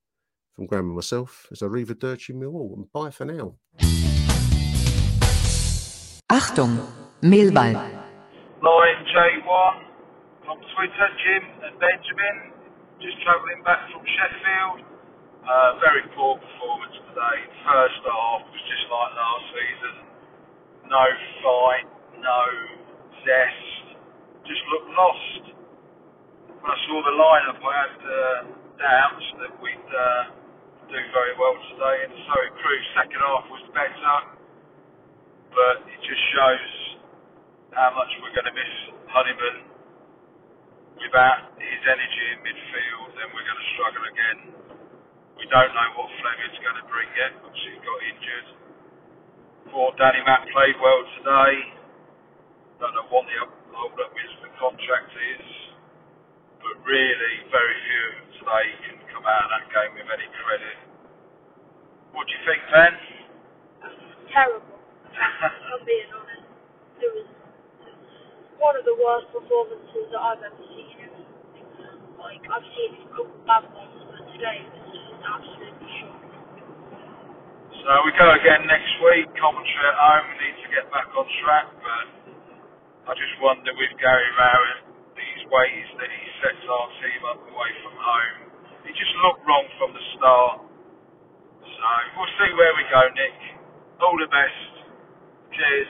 from 0.55 0.67
Graham 0.67 0.87
and 0.87 0.95
myself, 0.95 1.47
it's 1.49 1.61
a 1.61 1.69
river 1.69 1.95
Arrivederci 1.95 2.33
Millwall, 2.35 2.73
and 2.77 2.91
bye 2.91 3.09
for 3.09 3.25
now. 3.25 3.55
Achtung, 6.29 6.77
Millwall. 7.21 7.73
Line 7.73 9.01
J1 9.09 9.75
from 10.45 10.57
Twitter, 10.77 11.07
Jim 11.25 11.43
and 11.65 11.75
Benjamin, 11.81 12.53
just 13.01 13.17
travelling 13.25 13.61
back 13.65 13.81
from 13.91 14.05
Sheffield. 14.05 14.85
Uh, 15.43 15.75
very 15.81 16.05
poor 16.15 16.37
performance 16.39 16.95
today. 17.09 17.37
First 17.65 17.99
half 18.05 18.41
was 18.47 18.63
just 18.63 18.85
like 18.87 19.11
last 19.11 19.45
season. 19.51 19.95
No 20.87 21.05
fight, 21.43 21.87
no 22.21 22.43
zest, 23.25 23.99
just 24.47 24.63
looked 24.71 24.91
lost. 24.95 25.43
When 26.47 26.71
I 26.71 26.77
saw 26.87 26.97
the 27.03 27.15
lineup, 27.19 27.59
I 27.59 27.73
had 27.75 27.95
uh, 27.99 28.39
doubts 28.79 29.27
that 29.43 29.51
we'd 29.59 29.89
uh, 29.91 30.42
do 30.93 31.01
very 31.13 31.33
well 31.41 31.57
today, 31.73 31.97
and 32.05 32.13
so 32.29 32.33
it 32.45 32.53
proved. 32.61 32.85
Second 32.93 33.21
half 33.25 33.45
was 33.49 33.65
better, 33.73 34.17
but 35.53 35.77
it 35.89 35.99
just 36.05 36.23
shows 36.37 36.71
how 37.73 37.91
much 37.97 38.11
we're 38.21 38.35
going 38.37 38.49
to 38.49 38.55
miss 38.55 38.73
Honeyman. 39.09 39.57
Without 41.01 41.53
his 41.59 41.83
energy 41.89 42.25
in 42.33 42.39
midfield, 42.45 43.07
then 43.17 43.27
we're 43.33 43.47
going 43.47 43.61
to 43.61 43.69
struggle 43.77 44.05
again. 44.07 44.39
We 45.37 45.45
don't 45.49 45.73
know 45.73 45.89
what 45.97 46.09
Flemming's 46.21 46.59
going 46.61 46.79
to 46.79 46.87
bring 46.89 47.09
yet. 47.17 47.33
Obviously, 47.43 47.73
he 47.75 47.81
got 47.83 47.99
injured. 48.05 48.47
Thought 49.73 49.93
Danny 49.99 50.21
Mack 50.25 50.45
played 50.53 50.77
well 50.81 51.01
today. 51.21 51.53
Don't 52.81 52.95
know 52.95 53.07
what 53.09 53.25
the 53.29 53.37
hold 53.73 53.97
up 53.99 54.13
is 54.13 54.31
the 54.45 54.51
contract 54.61 55.11
is, 55.37 55.47
but 56.61 56.75
really, 56.85 57.33
very 57.51 57.77
few 57.87 58.01
of 58.05 58.13
them 58.15 58.27
today 58.41 58.67
can 58.87 58.97
come 59.13 59.25
out 59.29 59.45
of 59.45 59.51
that 59.53 59.65
game 59.69 59.93
with 59.95 60.09
any 60.09 60.29
credit. 60.43 60.77
What 62.13 62.25
do 62.27 62.31
you 62.33 62.41
think, 62.45 62.61
Ben? 62.73 62.93
Terrible. 64.33 64.77
I'm 65.13 65.83
being 65.85 66.09
honest. 66.13 66.45
It 67.01 67.11
was 67.13 67.27
one 68.57 68.75
of 68.77 68.85
the 68.85 68.97
worst 68.97 69.29
performances 69.33 70.09
that 70.11 70.21
I've 70.21 70.41
ever 70.41 70.65
seen. 70.73 71.09
Like 72.17 72.43
I've 72.49 72.67
seen 72.73 72.91
a 73.03 73.09
couple 73.13 73.37
bad 73.45 73.65
ones, 73.73 73.99
but 74.09 74.23
today 74.33 74.65
was 74.65 74.85
just 74.89 75.11
absolutely 75.21 75.89
shocking. 76.01 76.43
So 77.83 77.91
we 78.07 78.11
go 78.17 78.27
again 78.37 78.65
next 78.69 78.93
week. 79.03 79.27
Commentary 79.37 79.87
at 79.89 79.97
home. 79.99 80.25
We 80.33 80.35
need 80.49 80.57
to 80.65 80.69
get 80.73 80.85
back 80.93 81.09
on 81.13 81.27
track, 81.43 81.67
but 81.83 82.05
I 83.09 83.13
just 83.17 83.35
wonder 83.41 83.71
with 83.75 83.93
Gary 83.99 84.31
Rowett 84.39 84.81
these 85.17 85.43
ways 85.51 85.87
that 85.99 86.09
he 86.09 86.23
sets 86.41 86.63
our 86.69 86.87
team 87.01 87.21
up 87.29 87.41
away 87.43 87.71
from 87.83 87.95
home 87.97 88.52
it 88.93 88.99
just 88.99 89.15
looked 89.23 89.45
wrong 89.47 89.65
from 89.77 89.93
the 89.93 89.99
start. 90.15 90.59
So 91.61 91.67
we'll 92.17 92.33
see 92.37 92.51
where 92.53 92.73
we 92.77 92.83
go, 92.91 93.01
Nick. 93.15 93.37
All 94.01 94.17
the 94.17 94.27
best. 94.27 94.71
Cheers. 95.51 95.87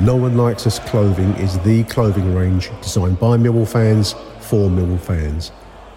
No 0.00 0.16
One 0.16 0.36
Likes 0.36 0.66
Us 0.66 0.80
Clothing 0.80 1.32
is 1.34 1.58
the 1.60 1.84
clothing 1.84 2.34
range 2.34 2.70
designed 2.80 3.20
by 3.20 3.36
Millwall 3.36 3.68
fans 3.68 4.14
for 4.40 4.68
Millwall 4.68 4.98
fans. 4.98 5.52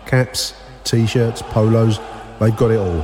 Caps, 0.05 0.53
t-shirts, 0.83 1.41
polos, 1.41 1.99
they've 2.39 2.55
got 2.55 2.69
it 2.71 2.77
all. 2.77 3.03